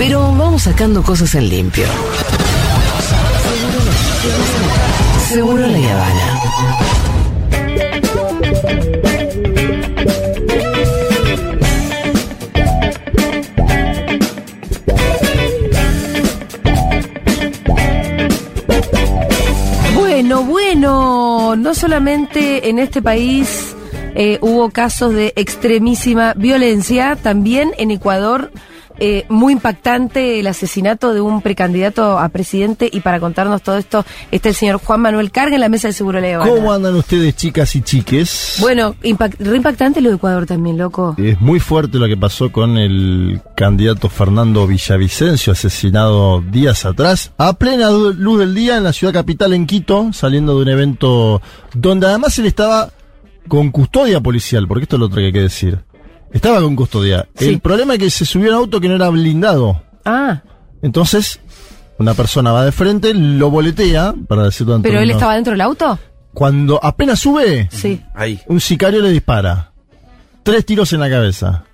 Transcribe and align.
Pero 0.00 0.18
vamos 0.34 0.62
sacando 0.62 1.02
cosas 1.02 1.34
en 1.34 1.50
limpio. 1.50 1.84
Seguro 5.28 5.66
la 5.66 5.76
Habana. 5.76 6.40
Bueno, 19.94 20.44
bueno, 20.44 21.56
no 21.56 21.74
solamente 21.74 22.70
en 22.70 22.78
este 22.78 23.02
país 23.02 23.76
eh, 24.14 24.38
hubo 24.40 24.70
casos 24.70 25.12
de 25.12 25.34
extremísima 25.36 26.32
violencia, 26.32 27.18
también 27.22 27.72
en 27.76 27.90
Ecuador 27.90 28.50
eh, 29.00 29.24
muy 29.30 29.54
impactante 29.54 30.40
el 30.40 30.46
asesinato 30.46 31.14
de 31.14 31.22
un 31.22 31.40
precandidato 31.40 32.18
a 32.18 32.28
presidente 32.28 32.88
y 32.92 33.00
para 33.00 33.18
contarnos 33.18 33.62
todo 33.62 33.78
esto 33.78 34.04
está 34.30 34.50
el 34.50 34.54
señor 34.54 34.76
Juan 34.76 35.00
Manuel 35.00 35.30
Carga 35.30 35.54
en 35.54 35.62
la 35.62 35.70
mesa 35.70 35.88
de 35.88 35.94
Seguro 35.94 36.20
León. 36.20 36.46
¿Cómo 36.46 36.70
andan 36.70 36.94
ustedes, 36.94 37.34
chicas 37.34 37.74
y 37.76 37.80
chiques? 37.80 38.58
Bueno, 38.60 38.94
re 39.00 39.56
impactante 39.56 40.02
lo 40.02 40.10
de 40.10 40.16
Ecuador 40.16 40.44
también, 40.44 40.76
loco. 40.76 41.14
Es 41.16 41.40
muy 41.40 41.60
fuerte 41.60 41.98
lo 41.98 42.06
que 42.08 42.16
pasó 42.18 42.52
con 42.52 42.76
el 42.76 43.40
candidato 43.56 44.10
Fernando 44.10 44.66
Villavicencio, 44.66 45.54
asesinado 45.54 46.42
días 46.42 46.84
atrás, 46.84 47.32
a 47.38 47.54
plena 47.54 47.90
luz 47.90 48.38
del 48.38 48.54
día 48.54 48.76
en 48.76 48.84
la 48.84 48.92
ciudad 48.92 49.14
capital, 49.14 49.54
en 49.54 49.66
Quito, 49.66 50.12
saliendo 50.12 50.56
de 50.56 50.62
un 50.62 50.68
evento 50.68 51.40
donde 51.74 52.06
además 52.06 52.38
él 52.38 52.46
estaba 52.46 52.90
con 53.48 53.70
custodia 53.70 54.20
policial, 54.20 54.68
porque 54.68 54.84
esto 54.84 54.96
es 54.96 55.00
lo 55.00 55.06
otro 55.06 55.20
que 55.20 55.26
hay 55.26 55.32
que 55.32 55.40
decir. 55.40 55.78
Estaba 56.32 56.60
con 56.60 56.76
custodia. 56.76 57.26
El 57.36 57.60
problema 57.60 57.94
es 57.94 57.98
que 57.98 58.10
se 58.10 58.24
subió 58.24 58.52
a 58.52 58.56
un 58.56 58.62
auto 58.62 58.80
que 58.80 58.88
no 58.88 58.94
era 58.94 59.08
blindado. 59.08 59.82
Ah. 60.04 60.42
Entonces, 60.82 61.40
una 61.98 62.14
persona 62.14 62.52
va 62.52 62.64
de 62.64 62.72
frente, 62.72 63.12
lo 63.14 63.50
boletea, 63.50 64.14
para 64.28 64.44
decirlo 64.44 64.80
¿Pero 64.82 65.00
él 65.00 65.10
estaba 65.10 65.34
dentro 65.34 65.52
del 65.52 65.60
auto? 65.60 65.98
Cuando 66.32 66.78
apenas 66.82 67.18
sube, 67.18 67.68
sí. 67.72 68.00
Ahí. 68.14 68.40
un 68.46 68.60
sicario 68.60 69.02
le 69.02 69.10
dispara. 69.10 69.72
Tres 70.42 70.64
tiros 70.64 70.92
en 70.92 71.00
la 71.00 71.10
cabeza. 71.10 71.64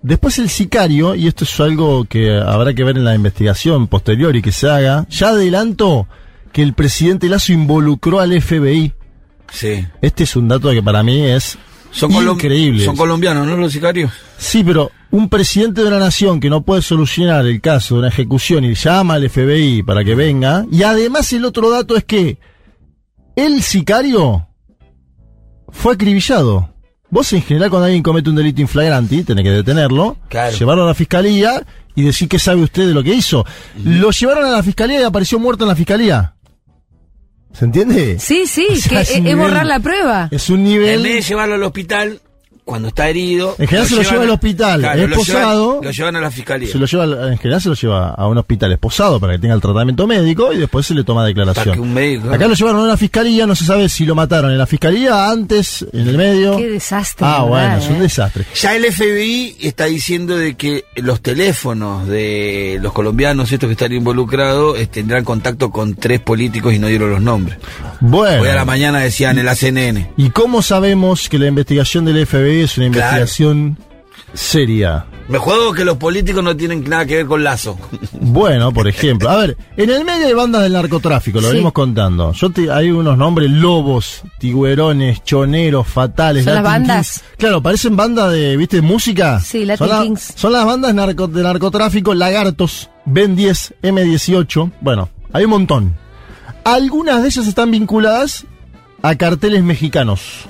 Después 0.00 0.38
el 0.38 0.48
sicario, 0.48 1.14
y 1.14 1.26
esto 1.26 1.44
es 1.44 1.60
algo 1.60 2.04
que 2.04 2.38
habrá 2.38 2.72
que 2.72 2.84
ver 2.84 2.96
en 2.96 3.04
la 3.04 3.14
investigación 3.14 3.88
posterior 3.88 4.36
y 4.36 4.42
que 4.42 4.52
se 4.52 4.70
haga, 4.70 5.06
ya 5.10 5.30
adelanto 5.30 6.06
que 6.52 6.62
el 6.62 6.72
presidente 6.72 7.28
Lazo 7.28 7.52
involucró 7.52 8.20
al 8.20 8.40
FBI. 8.40 8.92
Sí. 9.52 9.86
Este 10.00 10.24
es 10.24 10.36
un 10.36 10.48
dato 10.48 10.70
que 10.70 10.82
para 10.82 11.02
mí 11.02 11.24
es 11.24 11.58
son 11.90 12.12
increíbles. 12.12 12.84
Son 12.84 12.96
colombianos, 12.96 13.46
¿no? 13.46 13.56
Los 13.56 13.72
sicarios. 13.72 14.12
Sí, 14.36 14.62
pero 14.64 14.90
un 15.10 15.28
presidente 15.28 15.82
de 15.82 15.88
una 15.88 15.98
nación 15.98 16.40
que 16.40 16.50
no 16.50 16.62
puede 16.62 16.82
solucionar 16.82 17.46
el 17.46 17.60
caso 17.60 17.94
de 17.94 18.00
una 18.00 18.08
ejecución 18.08 18.64
y 18.64 18.74
llama 18.74 19.14
al 19.14 19.28
FBI 19.28 19.82
para 19.82 20.04
que 20.04 20.14
venga. 20.14 20.66
Y 20.70 20.82
además 20.82 21.32
el 21.32 21.44
otro 21.44 21.70
dato 21.70 21.96
es 21.96 22.04
que 22.04 22.38
el 23.36 23.62
sicario 23.62 24.48
fue 25.70 25.94
acribillado. 25.94 26.74
Vos 27.10 27.32
en 27.32 27.42
general 27.42 27.70
cuando 27.70 27.86
alguien 27.86 28.02
comete 28.02 28.28
un 28.28 28.36
delito 28.36 28.60
inflagrante 28.60 29.24
tenés 29.24 29.44
que 29.44 29.50
detenerlo, 29.50 30.18
llevarlo 30.58 30.84
a 30.84 30.88
la 30.88 30.94
fiscalía 30.94 31.62
y 31.94 32.02
decir 32.02 32.28
qué 32.28 32.38
sabe 32.38 32.62
usted 32.62 32.86
de 32.86 32.94
lo 32.94 33.02
que 33.02 33.14
hizo. 33.14 33.46
Lo 33.82 34.10
llevaron 34.10 34.44
a 34.44 34.50
la 34.50 34.62
fiscalía 34.62 35.00
y 35.00 35.04
apareció 35.04 35.38
muerto 35.38 35.64
en 35.64 35.68
la 35.68 35.74
fiscalía. 35.74 36.34
¿Se 37.58 37.64
entiende? 37.64 38.20
Sí, 38.20 38.46
sí, 38.46 38.68
que 38.88 39.00
es, 39.00 39.36
borrar 39.36 39.66
la 39.66 39.80
prueba. 39.80 40.28
Es 40.30 40.48
un 40.48 40.62
nivel. 40.62 40.98
En 40.98 41.02
vez 41.02 41.14
de 41.14 41.22
llevarlo 41.22 41.56
al 41.56 41.62
hospital, 41.64 42.20
cuando 42.68 42.88
está 42.88 43.08
herido. 43.08 43.56
En 43.58 43.66
general 43.66 43.88
se 43.88 43.96
lo 43.96 44.02
lleva 44.02 44.22
al 44.24 44.30
hospital 44.30 44.84
esposado. 44.84 45.80
lo 45.82 45.90
llevan 45.90 46.16
a 46.16 46.20
la 46.20 46.30
fiscalía. 46.30 46.70
Se 46.70 46.78
lo 46.78 46.84
lleva, 46.84 47.04
en 47.30 47.38
general 47.38 47.62
se 47.62 47.70
lo 47.70 47.74
lleva 47.74 48.10
a 48.10 48.28
un 48.28 48.36
hospital 48.36 48.72
esposado 48.72 49.18
para 49.18 49.32
que 49.32 49.38
tenga 49.38 49.54
el 49.54 49.60
tratamiento 49.62 50.06
médico 50.06 50.52
y 50.52 50.58
después 50.58 50.86
se 50.86 50.94
le 50.94 51.02
toma 51.02 51.24
declaración. 51.24 51.72
Acá 52.30 52.46
lo 52.46 52.54
llevaron 52.54 52.82
a 52.82 52.84
una 52.84 52.96
fiscalía, 52.98 53.46
no 53.46 53.56
se 53.56 53.64
sabe 53.64 53.88
si 53.88 54.04
lo 54.04 54.14
mataron 54.14 54.52
en 54.52 54.58
la 54.58 54.66
fiscalía, 54.66 55.30
antes, 55.30 55.86
en 55.94 56.08
el 56.08 56.18
medio. 56.18 56.58
Qué 56.58 56.68
desastre. 56.68 57.26
Ah, 57.26 57.44
bueno, 57.44 57.78
es 57.78 57.88
un 57.88 57.96
¿eh? 57.96 58.00
desastre. 58.00 58.44
Ya 58.54 58.76
el 58.76 58.84
FBI 58.92 59.56
está 59.60 59.86
diciendo 59.86 60.36
de 60.36 60.54
que 60.54 60.84
los 60.96 61.22
teléfonos 61.22 62.06
de 62.06 62.78
los 62.82 62.92
colombianos, 62.92 63.50
estos 63.50 63.68
que 63.68 63.72
están 63.72 63.94
involucrados, 63.94 64.78
eh, 64.78 64.86
tendrán 64.86 65.24
contacto 65.24 65.70
con 65.70 65.94
tres 65.94 66.20
políticos 66.20 66.74
y 66.74 66.78
no 66.78 66.88
dieron 66.88 67.10
los 67.10 67.22
nombres. 67.22 67.56
Bueno. 68.00 68.42
Hoy 68.42 68.48
a 68.50 68.54
la 68.54 68.66
mañana 68.66 69.00
decían 69.00 69.38
el 69.38 69.48
ACNN. 69.48 70.08
¿Y 70.18 70.30
cómo 70.30 70.60
sabemos 70.60 71.30
que 71.30 71.38
la 71.38 71.46
investigación 71.46 72.04
del 72.04 72.26
FBI 72.26 72.57
es 72.60 72.76
una 72.76 72.86
investigación 72.86 73.78
seria. 74.34 75.06
Me 75.28 75.38
juego 75.38 75.72
que 75.72 75.84
los 75.84 75.98
políticos 75.98 76.42
no 76.42 76.56
tienen 76.56 76.88
nada 76.88 77.04
que 77.04 77.16
ver 77.16 77.26
con 77.26 77.44
Lazo. 77.44 77.78
Bueno, 78.20 78.72
por 78.72 78.86
ejemplo. 78.86 79.30
A 79.30 79.36
ver, 79.36 79.56
en 79.76 79.90
el 79.90 80.04
medio 80.04 80.26
hay 80.26 80.34
bandas 80.34 80.62
del 80.62 80.72
narcotráfico, 80.72 81.40
lo 81.40 81.48
venimos 81.48 81.72
contando. 81.72 82.32
Yo 82.32 82.50
hay 82.72 82.90
unos 82.90 83.16
nombres, 83.16 83.50
lobos, 83.50 84.22
tiguerones, 84.38 85.24
choneros, 85.24 85.86
fatales. 85.86 86.44
¿Son 86.44 86.54
las 86.54 86.62
bandas? 86.62 87.24
Claro, 87.38 87.62
parecen 87.62 87.96
bandas 87.96 88.30
de, 88.32 88.56
¿viste, 88.56 88.82
música? 88.82 89.40
Sí, 89.40 89.64
Latin 89.64 89.88
son 89.88 90.02
Kings. 90.02 90.32
son 90.36 90.52
las 90.52 90.66
bandas 90.66 90.94
de 90.94 91.42
narcotráfico, 91.42 92.14
Lagartos, 92.14 92.90
Ben 93.06 93.34
10, 93.34 93.74
M18. 93.82 94.72
Bueno, 94.82 95.08
hay 95.32 95.44
un 95.44 95.50
montón. 95.50 95.96
Algunas 96.64 97.22
de 97.22 97.28
ellas 97.28 97.46
están 97.46 97.70
vinculadas 97.70 98.44
a 99.02 99.14
carteles 99.16 99.62
mexicanos, 99.62 100.46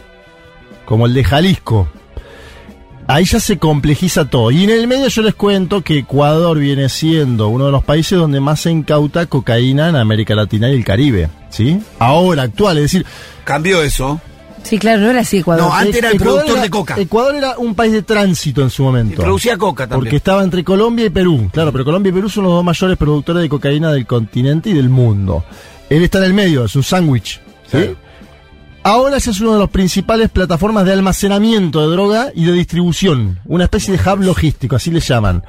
como 0.88 1.04
el 1.04 1.12
de 1.12 1.22
Jalisco, 1.22 1.87
ahí 3.06 3.26
ya 3.26 3.41
se 3.41 3.59
complejiza 3.59 4.25
todo. 4.25 4.50
Y 4.50 4.65
en 4.65 4.71
el 4.71 4.88
medio 4.88 5.09
yo 5.09 5.21
les 5.21 5.34
cuento 5.34 5.82
que 5.82 5.99
Ecuador 5.99 6.59
viene 6.59 6.88
siendo 6.88 7.49
uno 7.49 7.66
de 7.66 7.72
los 7.72 7.84
países 7.84 8.19
donde 8.19 8.41
más 8.41 8.60
se 8.60 8.71
incauta 8.71 9.26
cocaína 9.26 9.91
en 9.91 9.97
América 9.97 10.34
Latina 10.34 10.71
y 10.71 10.76
el 10.76 10.84
Caribe. 10.87 11.28
¿Sí? 11.50 11.78
Ahora, 11.99 12.44
actual, 12.44 12.78
es 12.78 12.84
decir. 12.84 13.04
Cambió 13.44 13.82
eso. 13.82 14.19
Sí, 14.62 14.78
claro, 14.78 15.03
no 15.03 15.10
era 15.10 15.21
así 15.21 15.37
Ecuador. 15.37 15.66
No, 15.66 15.75
antes 15.75 15.97
era 15.97 16.10
el 16.10 16.16
productor 16.16 16.59
de 16.59 16.71
coca. 16.71 16.99
Ecuador 16.99 17.34
era 17.34 17.59
un 17.59 17.75
país 17.75 17.93
de 17.93 18.00
tránsito 18.00 18.62
en 18.62 18.70
su 18.70 18.82
momento. 18.82 19.20
Y 19.20 19.25
producía 19.25 19.59
coca 19.59 19.87
también. 19.87 20.06
Porque 20.06 20.16
estaba 20.16 20.43
entre 20.43 20.65
Colombia 20.65 21.05
y 21.05 21.10
Perú. 21.10 21.50
Claro, 21.53 21.70
pero 21.70 21.84
Colombia 21.84 22.09
y 22.09 22.12
Perú 22.15 22.31
son 22.31 22.44
los 22.44 22.55
dos 22.55 22.65
mayores 22.65 22.97
productores 22.97 23.43
de 23.43 23.49
cocaína 23.50 23.93
del 23.93 24.06
continente 24.06 24.70
y 24.70 24.72
del 24.72 24.88
mundo. 24.88 25.44
Él 25.91 26.03
está 26.03 26.16
en 26.16 26.25
el 26.25 26.32
medio, 26.32 26.65
es 26.65 26.75
un 26.75 26.82
sándwich. 26.82 27.43
¿sí? 27.70 27.94
Ahora 28.88 29.19
es 29.19 29.41
una 29.43 29.53
de 29.53 29.59
las 29.59 29.69
principales 29.69 30.31
plataformas 30.31 30.87
de 30.87 30.94
almacenamiento 30.94 31.82
de 31.82 31.94
droga 31.94 32.32
y 32.34 32.47
de 32.47 32.53
distribución. 32.53 33.38
Una 33.44 33.65
especie 33.65 33.94
de 33.94 34.00
hub 34.00 34.22
logístico, 34.22 34.76
así 34.76 34.91
le 34.91 35.00
llaman. 35.00 35.44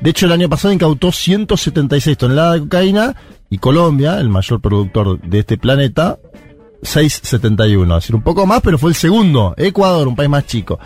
De 0.00 0.08
hecho, 0.08 0.24
el 0.24 0.32
año 0.32 0.48
pasado 0.48 0.72
incautó 0.72 1.12
176 1.12 2.16
toneladas 2.16 2.54
de 2.54 2.60
cocaína 2.60 3.14
y 3.50 3.58
Colombia, 3.58 4.18
el 4.18 4.30
mayor 4.30 4.62
productor 4.62 5.20
de 5.20 5.40
este 5.40 5.58
planeta, 5.58 6.18
671. 6.82 7.94
Es 7.94 8.04
decir, 8.04 8.16
un 8.16 8.22
poco 8.22 8.46
más, 8.46 8.62
pero 8.62 8.78
fue 8.78 8.88
el 8.88 8.96
segundo. 8.96 9.52
Ecuador, 9.58 10.08
un 10.08 10.16
país 10.16 10.30
más 10.30 10.46
chico. 10.46 10.78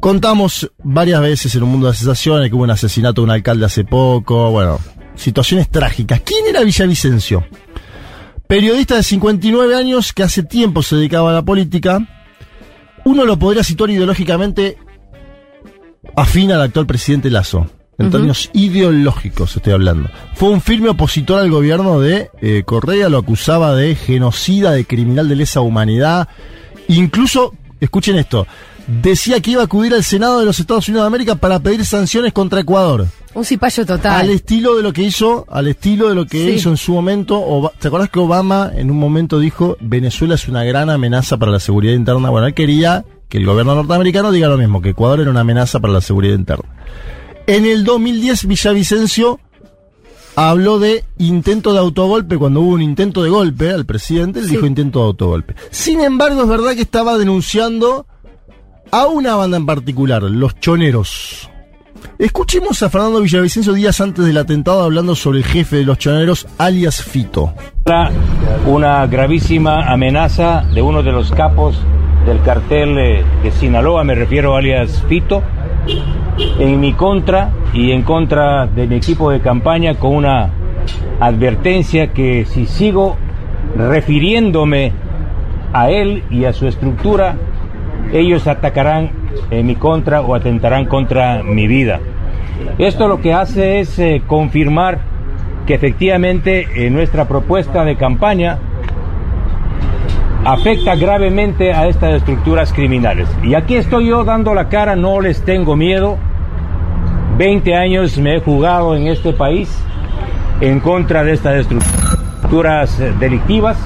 Contamos 0.00 0.70
varias 0.82 1.22
veces 1.22 1.54
en 1.54 1.62
un 1.62 1.70
mundo 1.70 1.86
de 1.86 1.94
sensaciones 1.94 2.50
que 2.50 2.56
hubo 2.56 2.64
un 2.64 2.70
asesinato 2.70 3.22
de 3.22 3.24
un 3.24 3.30
alcalde 3.30 3.64
hace 3.64 3.84
poco. 3.84 4.50
Bueno, 4.50 4.78
situaciones 5.14 5.70
trágicas. 5.70 6.20
¿Quién 6.20 6.46
era 6.46 6.62
Villavicencio? 6.62 7.42
Periodista 8.46 8.96
de 8.96 9.02
59 9.02 9.74
años 9.74 10.12
que 10.12 10.22
hace 10.22 10.42
tiempo 10.42 10.82
se 10.82 10.96
dedicaba 10.96 11.30
a 11.30 11.34
la 11.34 11.42
política. 11.42 12.06
Uno 13.04 13.24
lo 13.24 13.38
podría 13.38 13.64
situar 13.64 13.90
ideológicamente 13.90 14.78
afín 16.16 16.52
al 16.52 16.62
actual 16.62 16.86
presidente 16.86 17.30
Lazo. 17.30 17.66
En 17.96 18.10
términos 18.10 18.50
ideológicos 18.52 19.56
estoy 19.56 19.72
hablando. 19.72 20.10
Fue 20.34 20.50
un 20.50 20.60
firme 20.60 20.88
opositor 20.88 21.40
al 21.40 21.50
gobierno 21.50 22.00
de 22.00 22.28
eh, 22.42 22.64
Correa, 22.66 23.08
lo 23.08 23.18
acusaba 23.18 23.74
de 23.76 23.94
genocida, 23.94 24.72
de 24.72 24.84
criminal 24.84 25.28
de 25.28 25.36
lesa 25.36 25.60
humanidad. 25.60 26.28
Incluso, 26.88 27.54
escuchen 27.80 28.16
esto, 28.16 28.48
decía 28.86 29.40
que 29.40 29.52
iba 29.52 29.62
a 29.62 29.64
acudir 29.64 29.94
al 29.94 30.04
Senado 30.04 30.40
de 30.40 30.44
los 30.46 30.58
Estados 30.60 30.88
Unidos 30.88 31.04
de 31.04 31.06
América 31.08 31.34
para 31.36 31.58
pedir 31.60 31.84
sanciones 31.84 32.32
contra 32.32 32.60
Ecuador. 32.60 33.06
Un 33.34 33.44
cipayo 33.44 33.84
total. 33.84 34.20
Al 34.20 34.30
estilo 34.30 34.76
de 34.76 34.82
lo 34.82 34.92
que 34.92 35.02
hizo, 35.02 35.44
al 35.50 35.66
estilo 35.68 36.08
de 36.08 36.14
lo 36.14 36.26
que 36.26 36.52
hizo 36.52 36.70
en 36.70 36.76
su 36.76 36.92
momento. 36.92 37.72
¿Te 37.80 37.88
acuerdas 37.88 38.10
que 38.10 38.20
Obama 38.20 38.70
en 38.74 38.90
un 38.90 38.98
momento 38.98 39.38
dijo 39.40 39.76
Venezuela 39.80 40.36
es 40.36 40.46
una 40.48 40.62
gran 40.64 40.88
amenaza 40.90 41.36
para 41.36 41.50
la 41.50 41.58
seguridad 41.60 41.94
interna? 41.94 42.30
Bueno, 42.30 42.46
él 42.46 42.54
quería 42.54 43.04
que 43.28 43.38
el 43.38 43.46
gobierno 43.46 43.74
norteamericano 43.74 44.30
diga 44.30 44.48
lo 44.48 44.56
mismo, 44.58 44.80
que 44.80 44.90
Ecuador 44.90 45.18
era 45.20 45.30
una 45.30 45.40
amenaza 45.40 45.80
para 45.80 45.92
la 45.92 46.00
seguridad 46.00 46.34
interna. 46.36 46.68
En 47.48 47.64
el 47.66 47.82
2010 47.84 48.46
Villavicencio 48.46 49.40
habló 50.36 50.78
de 50.78 51.04
intento 51.18 51.72
de 51.72 51.78
autogolpe, 51.80 52.38
cuando 52.38 52.60
hubo 52.60 52.72
un 52.74 52.82
intento 52.82 53.22
de 53.22 53.30
golpe 53.30 53.70
al 53.70 53.84
presidente, 53.84 54.38
él 54.40 54.46
Sí. 54.46 54.52
dijo 54.52 54.66
intento 54.66 55.00
de 55.00 55.06
autogolpe. 55.06 55.54
Sin 55.70 56.00
embargo, 56.00 56.42
es 56.42 56.48
verdad 56.48 56.74
que 56.74 56.82
estaba 56.82 57.18
denunciando 57.18 58.06
a 58.94 59.08
una 59.08 59.34
banda 59.34 59.56
en 59.56 59.66
particular, 59.66 60.22
los 60.22 60.60
choneros. 60.60 61.50
Escuchemos 62.16 62.80
a 62.80 62.88
Fernando 62.88 63.20
Villavicencio 63.20 63.72
días 63.72 64.00
antes 64.00 64.24
del 64.24 64.36
atentado 64.36 64.84
hablando 64.84 65.16
sobre 65.16 65.38
el 65.38 65.44
jefe 65.44 65.78
de 65.78 65.84
los 65.84 65.98
choneros, 65.98 66.46
alias 66.58 67.02
Fito. 67.02 67.52
Una 68.68 69.04
gravísima 69.08 69.92
amenaza 69.92 70.64
de 70.72 70.80
uno 70.80 71.02
de 71.02 71.10
los 71.10 71.32
capos 71.32 71.76
del 72.24 72.40
cartel 72.42 72.96
eh, 72.96 73.24
de 73.42 73.50
Sinaloa, 73.50 74.04
me 74.04 74.14
refiero 74.14 74.54
alias 74.54 75.02
Fito, 75.08 75.42
en 76.60 76.78
mi 76.78 76.92
contra 76.92 77.50
y 77.72 77.90
en 77.90 78.02
contra 78.02 78.68
de 78.68 78.86
mi 78.86 78.94
equipo 78.94 79.32
de 79.32 79.40
campaña 79.40 79.96
con 79.96 80.14
una 80.14 80.50
advertencia 81.18 82.12
que 82.12 82.44
si 82.44 82.66
sigo 82.66 83.16
refiriéndome 83.76 84.92
a 85.72 85.90
él 85.90 86.22
y 86.30 86.44
a 86.44 86.52
su 86.52 86.68
estructura, 86.68 87.36
ellos 88.12 88.46
atacarán 88.46 89.10
en 89.50 89.66
mi 89.66 89.76
contra 89.76 90.20
o 90.20 90.34
atentarán 90.34 90.86
contra 90.86 91.42
mi 91.42 91.66
vida. 91.66 92.00
Esto 92.78 93.08
lo 93.08 93.20
que 93.20 93.32
hace 93.32 93.80
es 93.80 93.98
eh, 93.98 94.22
confirmar 94.26 94.98
que 95.66 95.74
efectivamente 95.74 96.68
eh, 96.74 96.90
nuestra 96.90 97.26
propuesta 97.26 97.84
de 97.84 97.96
campaña 97.96 98.58
afecta 100.44 100.94
gravemente 100.94 101.72
a 101.72 101.88
estas 101.88 102.14
estructuras 102.14 102.72
criminales. 102.72 103.28
Y 103.42 103.54
aquí 103.54 103.76
estoy 103.76 104.08
yo 104.08 104.24
dando 104.24 104.54
la 104.54 104.68
cara, 104.68 104.94
no 104.94 105.20
les 105.20 105.42
tengo 105.42 105.74
miedo. 105.76 106.18
20 107.38 107.74
años 107.74 108.18
me 108.18 108.36
he 108.36 108.40
jugado 108.40 108.94
en 108.94 109.08
este 109.08 109.32
país 109.32 109.82
en 110.60 110.78
contra 110.80 111.24
de 111.24 111.32
estas 111.32 111.56
estructuras 111.56 113.00
eh, 113.00 113.12
delictivas 113.18 113.78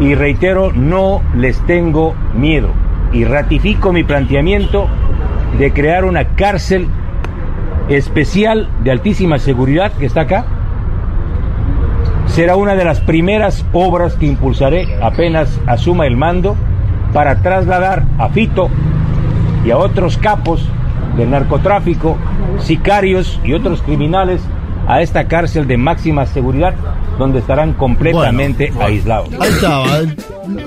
y 0.00 0.14
reitero, 0.14 0.72
no 0.72 1.22
les 1.34 1.58
tengo 1.66 2.14
miedo. 2.34 2.70
Y 3.12 3.24
ratifico 3.24 3.92
mi 3.92 4.04
planteamiento 4.04 4.88
de 5.58 5.72
crear 5.72 6.04
una 6.04 6.36
cárcel 6.36 6.88
especial 7.88 8.68
de 8.82 8.90
altísima 8.90 9.38
seguridad 9.38 9.92
que 9.92 10.06
está 10.06 10.22
acá. 10.22 10.44
Será 12.26 12.56
una 12.56 12.74
de 12.74 12.84
las 12.84 13.00
primeras 13.00 13.64
obras 13.72 14.14
que 14.14 14.26
impulsaré 14.26 14.98
apenas 15.02 15.58
asuma 15.66 16.06
el 16.06 16.16
mando 16.16 16.56
para 17.12 17.40
trasladar 17.42 18.04
a 18.18 18.28
Fito 18.28 18.68
y 19.64 19.70
a 19.70 19.78
otros 19.78 20.18
capos 20.18 20.68
del 21.16 21.30
narcotráfico, 21.30 22.16
sicarios 22.58 23.40
y 23.42 23.54
otros 23.54 23.82
criminales 23.82 24.42
a 24.86 25.00
esta 25.00 25.26
cárcel 25.26 25.66
de 25.66 25.78
máxima 25.78 26.26
seguridad 26.26 26.74
donde 27.18 27.40
estarán 27.40 27.74
completamente 27.74 28.72
aislados. 28.80 29.28
Ahí 29.40 29.50
estaba, 29.50 29.98
el- 29.98 30.16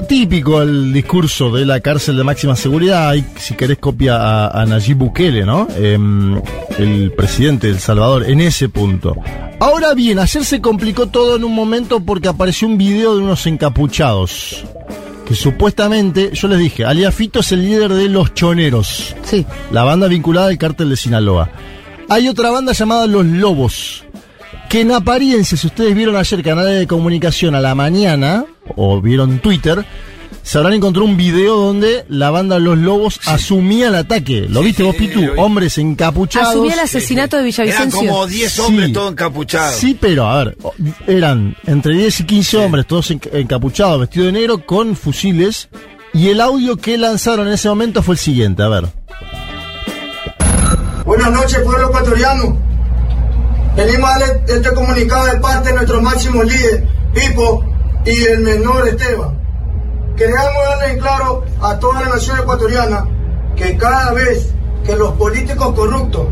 típico 0.07 0.61
el 0.61 0.93
discurso 0.93 1.49
de 1.51 1.65
la 1.65 1.79
cárcel 1.79 2.17
de 2.17 2.23
máxima 2.23 2.55
seguridad. 2.55 3.15
Si 3.37 3.55
querés, 3.55 3.77
copia 3.79 4.17
a, 4.17 4.61
a 4.61 4.65
Nayib 4.65 4.97
Bukele, 4.97 5.45
¿no? 5.45 5.67
Em, 5.77 6.39
el 6.77 7.11
presidente 7.13 7.67
de 7.67 7.73
El 7.73 7.79
Salvador, 7.79 8.29
en 8.29 8.41
ese 8.41 8.69
punto. 8.69 9.15
Ahora 9.59 9.93
bien, 9.93 10.19
ayer 10.19 10.43
se 10.43 10.59
complicó 10.61 11.07
todo 11.07 11.35
en 11.37 11.43
un 11.43 11.53
momento 11.55 11.99
porque 11.99 12.27
apareció 12.27 12.67
un 12.67 12.77
video 12.77 13.15
de 13.15 13.23
unos 13.23 13.45
encapuchados. 13.47 14.63
Que 15.27 15.35
supuestamente, 15.35 16.31
yo 16.33 16.47
les 16.49 16.59
dije, 16.59 16.83
Alia 16.83 17.11
Fito 17.11 17.39
es 17.39 17.51
el 17.53 17.61
líder 17.61 17.93
de 17.93 18.09
Los 18.09 18.33
Choneros, 18.33 19.15
Sí. 19.23 19.45
la 19.71 19.83
banda 19.83 20.07
vinculada 20.07 20.47
al 20.47 20.57
cártel 20.57 20.89
de 20.89 20.97
Sinaloa. 20.97 21.49
Hay 22.09 22.27
otra 22.27 22.49
banda 22.51 22.73
llamada 22.73 23.07
Los 23.07 23.25
Lobos, 23.25 24.03
que 24.71 24.81
en 24.81 24.91
apariencia, 24.93 25.57
si 25.57 25.67
ustedes 25.67 25.93
vieron 25.93 26.15
ayer 26.15 26.41
canales 26.41 26.79
de 26.79 26.87
comunicación 26.87 27.55
a 27.55 27.59
la 27.59 27.75
mañana, 27.75 28.45
o 28.77 29.01
vieron 29.01 29.39
Twitter, 29.39 29.85
se 30.43 30.57
habrán 30.57 30.73
encontrado 30.73 31.05
un 31.05 31.17
video 31.17 31.57
donde 31.57 32.05
la 32.07 32.29
banda 32.31 32.57
Los 32.57 32.77
Lobos 32.77 33.19
asumía 33.25 33.89
el 33.89 33.95
ataque. 33.95 34.45
¿Lo 34.49 34.61
viste 34.61 34.81
vos, 34.83 34.95
sí, 34.97 35.07
Pitu? 35.07 35.21
lo 35.23 35.33
vi. 35.33 35.39
Hombres 35.41 35.77
encapuchados. 35.77 36.51
Asumía 36.51 36.73
el 36.75 36.79
asesinato 36.79 37.35
de 37.35 37.41
Eran 37.49 37.65
Villavicencio. 37.65 37.99
como 37.99 38.27
10 38.27 38.51
Sí. 38.53 38.61
hombres 38.61 38.93
todos 38.93 39.11
encapuchados. 39.11 39.75
Sí, 39.75 39.97
pero 39.99 40.27
a 40.27 40.43
ver, 40.45 40.57
eran 41.05 41.55
entre 41.67 41.93
10 41.97 42.21
y 42.21 42.23
15 42.23 42.55
hombres, 42.57 42.87
todos 42.87 43.11
enca- 43.11 43.29
encapuchados, 43.33 43.99
vestidos 43.99 44.27
de 44.27 44.31
negro, 44.31 44.65
con 44.65 44.95
fusiles. 44.95 45.67
Y 46.13 46.29
el 46.29 46.39
audio 46.41 46.77
que 46.77 46.97
lanzaron 46.97 47.47
en 47.47 47.53
ese 47.53 47.67
momento 47.67 48.01
fue 48.01 48.15
el 48.15 48.19
siguiente, 48.19 48.63
a 48.63 48.69
ver. 48.69 48.85
Buenas 51.05 51.31
noches, 51.31 51.59
pueblo 51.63 51.87
ecuatoriano. 51.87 52.70
Venimos 53.75 54.09
a 54.09 54.19
darle 54.19 54.43
este 54.47 54.73
comunicado 54.73 55.25
de 55.27 55.39
parte 55.39 55.69
de 55.69 55.75
nuestro 55.75 56.01
máximo 56.01 56.43
líder, 56.43 56.87
Pipo, 57.13 57.63
y 58.05 58.23
el 58.25 58.39
menor 58.39 58.87
Esteban. 58.87 59.39
Queremos 60.17 60.63
darle 60.69 60.93
en 60.93 60.99
claro 60.99 61.43
a 61.61 61.79
toda 61.79 62.01
la 62.01 62.09
nación 62.09 62.39
ecuatoriana 62.39 63.05
que 63.55 63.77
cada 63.77 64.11
vez 64.13 64.49
que 64.85 64.95
los 64.95 65.13
políticos 65.13 65.73
corruptos 65.73 66.27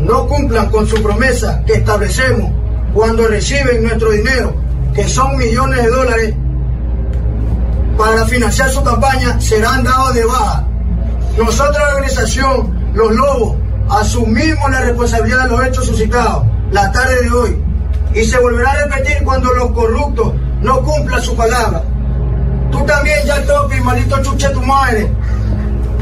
no 0.00 0.26
cumplan 0.26 0.68
con 0.70 0.86
su 0.86 1.02
promesa 1.02 1.62
que 1.64 1.74
establecemos 1.74 2.50
cuando 2.92 3.26
reciben 3.26 3.84
nuestro 3.84 4.10
dinero, 4.10 4.54
que 4.94 5.08
son 5.08 5.36
millones 5.38 5.82
de 5.82 5.90
dólares, 5.90 6.34
para 7.96 8.26
financiar 8.26 8.68
su 8.68 8.82
campaña, 8.82 9.40
serán 9.40 9.84
dados 9.84 10.14
de 10.14 10.24
baja. 10.24 10.66
Nosotros, 11.38 11.78
la 11.78 11.94
organización 11.94 12.92
Los 12.94 13.12
Lobos, 13.12 13.56
asumimos 13.90 14.70
la 14.70 14.80
responsabilidad 14.82 15.44
de 15.44 15.48
los 15.48 15.66
hechos 15.66 15.86
suscitados 15.86 16.44
la 16.72 16.90
tarde 16.90 17.22
de 17.22 17.30
hoy 17.30 17.56
y 18.14 18.24
se 18.24 18.38
volverá 18.38 18.72
a 18.72 18.84
repetir 18.86 19.22
cuando 19.24 19.52
los 19.52 19.70
corruptos 19.72 20.34
no 20.60 20.82
cumplan 20.82 21.22
su 21.22 21.36
palabra. 21.36 21.82
Tú 22.70 22.84
también, 22.86 23.18
ya 23.26 23.44
topi, 23.44 23.76
maldito 23.80 24.22
chuche 24.22 24.48
tu 24.50 24.62
madre. 24.62 25.10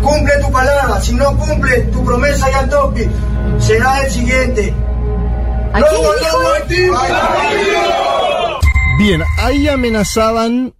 Cumple 0.03 0.33
tu 0.41 0.51
palabra. 0.51 1.01
Si 1.01 1.15
no 1.15 1.37
cumple 1.37 1.81
tu 1.93 2.05
promesa, 2.05 2.51
ya 2.51 2.69
topi, 2.69 3.03
será 3.59 4.05
el 4.05 4.11
siguiente. 4.11 4.75
Bien, 8.99 9.23
ahí 9.39 9.69
amenazaban 9.69 10.75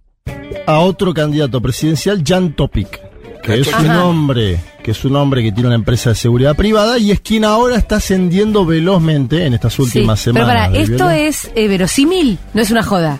a 0.67 0.79
otro 0.79 1.13
candidato 1.13 1.61
presidencial, 1.61 2.23
Jan 2.25 2.53
Topic, 2.53 2.99
que 3.41 3.59
es 3.61 3.67
un 3.67 3.89
hombre, 3.91 4.59
que 4.83 4.91
es 4.91 5.03
un 5.05 5.15
hombre 5.15 5.43
que 5.43 5.51
tiene 5.51 5.67
una 5.67 5.75
empresa 5.75 6.09
de 6.11 6.15
seguridad 6.15 6.55
privada 6.55 6.97
y 6.97 7.11
es 7.11 7.19
quien 7.19 7.43
ahora 7.45 7.75
está 7.77 7.97
ascendiendo 7.97 8.65
velozmente 8.65 9.45
en 9.45 9.53
estas 9.53 9.73
Sí. 9.73 9.81
últimas 9.81 10.21
Pero 10.23 10.35
semanas. 10.37 10.47
para, 10.67 10.69
del 10.69 10.91
esto 10.91 11.09
es 11.09 11.51
eh, 11.55 11.67
verosímil, 11.67 12.37
no 12.53 12.61
es 12.61 12.71
una 12.71 12.83
joda. 12.83 13.19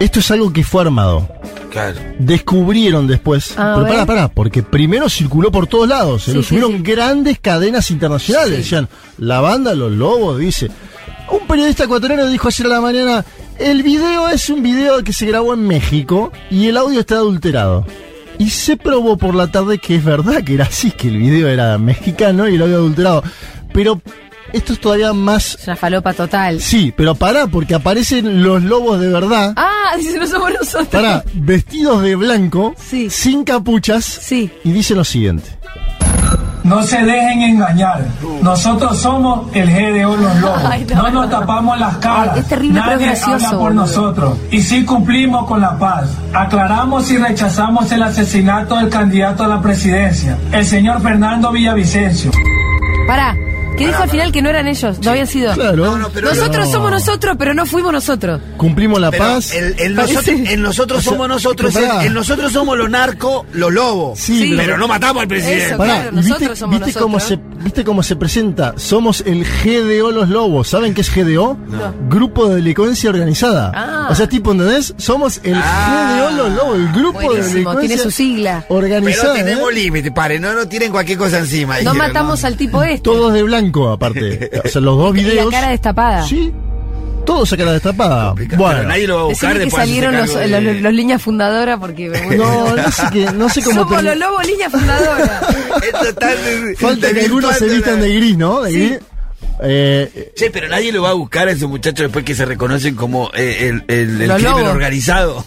Esto 0.00 0.20
es 0.20 0.30
algo 0.30 0.52
que 0.52 0.62
fue 0.62 0.82
armado. 0.82 1.28
Claro. 1.70 1.98
Descubrieron 2.18 3.06
después. 3.06 3.52
Ah, 3.56 3.74
pero 3.76 3.88
pará, 3.88 4.06
pará, 4.06 4.28
porque 4.28 4.62
primero 4.62 5.08
circuló 5.08 5.50
por 5.50 5.66
todos 5.66 5.88
lados. 5.88 6.22
Se 6.24 6.30
Sí, 6.30 6.36
lo 6.36 6.42
sí, 6.42 6.48
subieron 6.50 6.72
sí. 6.72 6.78
grandes 6.82 7.38
cadenas 7.40 7.90
internacionales. 7.90 8.50
Sí. 8.52 8.56
Decían, 8.62 8.88
la 9.18 9.40
banda 9.40 9.74
Los 9.74 9.92
Lobos 9.92 10.38
dice. 10.38 10.70
Un 11.30 11.46
periodista 11.46 11.84
ecuatoriano 11.84 12.26
dijo 12.28 12.48
ayer 12.48 12.66
a 12.66 12.70
la 12.70 12.80
mañana: 12.80 13.24
el 13.58 13.82
video 13.82 14.28
es 14.28 14.48
un 14.48 14.62
video 14.62 15.02
que 15.04 15.12
se 15.12 15.26
grabó 15.26 15.52
en 15.54 15.66
México 15.66 16.32
y 16.50 16.68
el 16.68 16.76
audio 16.76 17.00
está 17.00 17.16
adulterado. 17.16 17.84
Y 18.38 18.50
se 18.50 18.76
probó 18.76 19.16
por 19.16 19.34
la 19.34 19.48
tarde 19.48 19.78
que 19.78 19.96
es 19.96 20.04
verdad 20.04 20.44
que 20.44 20.54
era 20.54 20.64
así, 20.66 20.90
que 20.92 21.08
el 21.08 21.18
video 21.18 21.48
era 21.48 21.76
mexicano 21.78 22.48
y 22.48 22.54
el 22.54 22.62
audio 22.62 22.76
adulterado. 22.76 23.22
Pero 23.72 24.00
esto 24.52 24.72
es 24.72 24.80
todavía 24.80 25.12
más. 25.12 25.56
Es 25.60 25.66
una 25.66 25.76
falopa 25.76 26.12
total. 26.14 26.60
Sí, 26.60 26.92
pero 26.96 27.14
pará, 27.16 27.48
porque 27.48 27.74
aparecen 27.74 28.42
los 28.42 28.62
lobos 28.62 29.00
de 29.00 29.08
verdad. 29.08 29.52
Ah, 29.56 29.94
dice, 29.96 30.18
no 30.18 30.26
somos 30.26 30.52
nosotros. 30.52 30.86
Pará, 30.88 31.24
vestidos 31.34 32.02
de 32.02 32.14
blanco, 32.14 32.74
Sí. 32.78 33.10
sin 33.10 33.42
capuchas, 33.44 34.04
Sí. 34.04 34.50
y 34.64 34.70
dicen 34.70 34.96
lo 34.98 35.04
siguiente. 35.04 35.50
No 36.64 36.82
se 36.82 37.02
dejen 37.02 37.42
engañar. 37.42 38.04
Nosotros 38.42 38.98
somos 38.98 39.54
el 39.54 39.70
GDO 39.70 40.16
Los 40.16 40.36
Lobos. 40.36 40.62
Ay, 40.68 40.86
no, 40.88 40.96
no, 40.96 41.02
no, 41.02 41.10
nos 41.10 41.30
no. 41.30 41.38
tapamos 41.40 41.78
las 41.78 41.96
caras. 41.96 42.34
Ay, 42.34 42.40
es 42.40 42.48
terrible, 42.48 42.80
pero 42.80 42.94
es 42.94 43.00
Nadie 43.00 43.06
gracioso, 43.06 43.46
habla 43.46 43.58
por 43.58 43.74
nosotros. 43.74 44.38
Y 44.50 44.60
sí 44.60 44.84
cumplimos 44.84 45.46
con 45.46 45.60
la 45.60 45.78
paz. 45.78 46.08
Aclaramos 46.34 47.10
y 47.10 47.16
rechazamos 47.18 47.90
el 47.92 48.02
asesinato 48.02 48.76
del 48.76 48.88
candidato 48.88 49.44
a 49.44 49.48
la 49.48 49.60
presidencia, 49.60 50.38
el 50.52 50.64
señor 50.64 51.00
Fernando 51.00 51.50
Villavicencio. 51.52 52.30
Pará, 53.06 53.34
Que 53.78 53.86
dijo 53.86 54.02
al 54.02 54.10
final 54.10 54.32
que 54.32 54.42
no 54.42 54.48
eran 54.50 54.66
ellos, 54.66 54.98
no 55.02 55.10
habían 55.10 55.26
sido. 55.26 55.52
Claro. 55.54 55.76
No, 55.86 55.98
no, 55.98 56.08
pero- 56.10 56.28
Nosotros 56.30 56.66
No. 56.66 56.72
somos 56.72 56.90
nosotros, 56.90 57.36
pero 57.38 57.54
no 57.54 57.64
fuimos 57.66 57.92
nosotros. 57.92 58.40
Cumplimos 58.56 59.00
la 59.00 59.10
Pero 59.10 59.24
paz. 59.24 59.54
el- 59.54 59.74
el 59.78 59.94
nosotros, 59.94 60.28
en 60.28 60.62
nosotros 60.62 60.98
O 60.98 61.02
sea, 61.02 61.12
somos 61.12 61.28
nosotros, 61.28 61.72
pero 61.74 61.86
pará. 61.86 62.00
en, 62.02 62.08
en 62.08 62.14
nosotros 62.14 62.52
somos 62.52 62.76
los 62.76 62.90
narcos, 62.90 63.46
los 63.52 63.72
lobos. 63.72 64.18
Sí, 64.18 64.48
Sí. 64.48 64.54
pero 64.56 64.76
no 64.78 64.88
matamos 64.88 65.22
al 65.22 65.28
presidente. 65.28 65.66
Eso. 65.66 65.76
Pará, 65.78 65.94
claro, 65.94 66.10
¿y 66.12 66.16
¿viste, 66.16 66.30
nosotros 66.30 66.58
somos 66.58 66.80
viste 66.84 67.00
cómo 67.00 67.20
se, 67.20 67.36
nosotros. 67.36 67.64
¿Viste 67.64 67.84
cómo 67.84 68.02
se 68.02 68.16
presenta? 68.16 68.74
Somos 68.76 69.22
el 69.26 69.44
GDO 69.44 70.10
Los 70.12 70.28
Lobos. 70.28 70.68
¿Saben 70.68 70.94
qué 70.94 71.00
es 71.00 71.14
GDO? 71.14 71.56
Grupo 72.08 72.48
de 72.48 72.56
Delincuencia 72.56 73.10
Organizada. 73.10 73.72
Ah. 73.74 74.08
O 74.10 74.14
sea, 74.14 74.28
tipo, 74.28 74.52
¿entendés? 74.52 74.94
Somos 74.96 75.40
el 75.42 75.54
Ah. 75.56 76.16
GDO 76.18 76.30
Los 76.36 76.52
Lobos, 76.52 76.76
el 76.78 76.92
Grupo 76.92 77.20
de 77.20 77.26
Buenísimo, 77.26 77.52
Delincuencia 77.52 77.88
tiene 77.88 78.02
su 78.02 78.10
sigla. 78.10 78.64
Organizada. 78.68 79.34
Pero 79.34 79.44
tenemos 79.44 79.70
¿eh? 79.70 79.74
límite, 79.74 80.12
pare, 80.12 80.38
no, 80.40 80.52
no 80.54 80.66
tienen 80.68 80.90
cualquier 80.92 81.18
cosa 81.18 81.38
encima. 81.38 81.74
No 81.74 81.92
dijeron, 81.92 81.98
matamos 81.98 82.44
al 82.44 82.56
tipo 82.56 82.82
este. 82.82 83.00
Todos 83.00 83.32
de 83.32 83.42
blanco, 83.42 83.67
aparte. 83.92 84.50
O 84.64 84.68
sea, 84.68 84.80
los 84.80 84.96
dos 84.98 85.16
Y 85.16 85.24
videos. 85.24 85.46
la 85.46 85.50
cara 85.60 85.70
destapada. 85.70 86.22
Sí. 86.24 86.52
Todos 87.26 87.52
a 87.52 87.56
cara 87.58 87.72
destapada. 87.72 88.28
Complicado, 88.28 88.62
Bueno. 88.62 88.76
pero 88.78 88.88
nadie 88.88 89.06
lo 89.06 89.14
va 89.16 89.20
a 89.20 89.24
buscar 89.24 89.52
Decime 89.58 89.70
que 89.70 89.76
salieron 89.76 90.16
los, 90.16 90.34
de- 90.34 90.80
los 90.80 90.92
líneas 90.94 91.20
fundadoras 91.22 91.78
porque. 91.78 92.08
No, 92.36 92.74
no 92.76 92.90
sé, 92.90 93.02
qué, 93.12 93.26
no 93.34 93.48
sé 93.50 93.62
cómo 93.62 93.80
Somos 93.82 93.98
termi- 93.98 94.04
los 94.04 94.16
lobos 94.16 94.46
líneas 94.46 94.72
fundadoras. 94.72 95.42
Esto 95.82 96.04
está- 96.08 96.30
Falta 96.78 97.12
que 97.12 97.20
algunos 97.20 97.56
se 97.56 97.68
vistan 97.68 98.00
de 98.00 98.14
gris, 98.14 98.36
¿no? 98.38 98.62
De 98.62 98.72
gris. 98.72 98.98
Eh, 99.60 100.32
Che, 100.36 100.50
pero 100.50 100.68
nadie 100.68 100.92
lo 100.92 101.02
va 101.02 101.10
a 101.10 101.14
buscar 101.14 101.48
a 101.48 101.50
esos 101.52 101.68
muchachos 101.68 102.04
después 102.04 102.24
que 102.24 102.34
se 102.34 102.44
reconocen 102.44 102.94
como 102.94 103.30
eh, 103.34 103.68
el, 103.68 103.84
el, 103.88 104.22
el 104.22 104.32
crimen 104.36 104.66
organizado. 104.66 105.44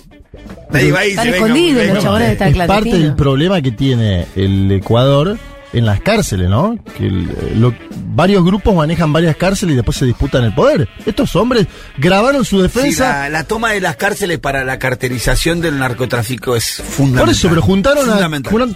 Nadie 0.70 0.92
va 0.92 1.06
y 1.06 1.16
se 1.16 1.30
escondidos 1.30 1.86
los 1.88 2.04
chabones 2.04 2.28
de 2.28 2.34
esta 2.34 2.48
es 2.48 2.68
parte 2.68 2.90
del 2.92 3.16
problema 3.16 3.62
que 3.62 3.72
tiene 3.72 4.28
el 4.36 4.72
Ecuador 4.72 5.38
en 5.74 5.86
las 5.86 6.02
cárceles, 6.02 6.50
¿no? 6.50 6.78
Que 6.98 7.10
lo- 7.56 7.74
varios 8.14 8.44
grupos 8.44 8.76
manejan 8.76 9.14
varias 9.14 9.38
cárceles 9.38 9.74
y 9.74 9.76
después 9.78 9.96
se 9.98 10.06
disputan 10.06 10.44
el 10.44 10.54
poder. 10.54 10.90
Estos 11.06 11.34
hombres 11.38 11.68
grabaron 11.98 12.44
su 12.44 12.58
Sí, 12.58 12.62
defensa. 12.64 13.10
la, 13.24 13.30
la 13.30 13.44
toma 13.46 13.72
de 13.72 13.80
las 13.80 13.96
cárceles 13.96 14.40
para 14.40 14.66
la 14.66 14.78
carterización 14.80 15.62
del 15.62 15.80
narcotráfico 15.80 16.56
es 16.58 16.74
fundamental. 16.82 17.26
Por 17.26 17.30
eso, 17.34 17.48
pero 17.50 17.62
juntaron 17.62 18.10
a, 18.10 18.30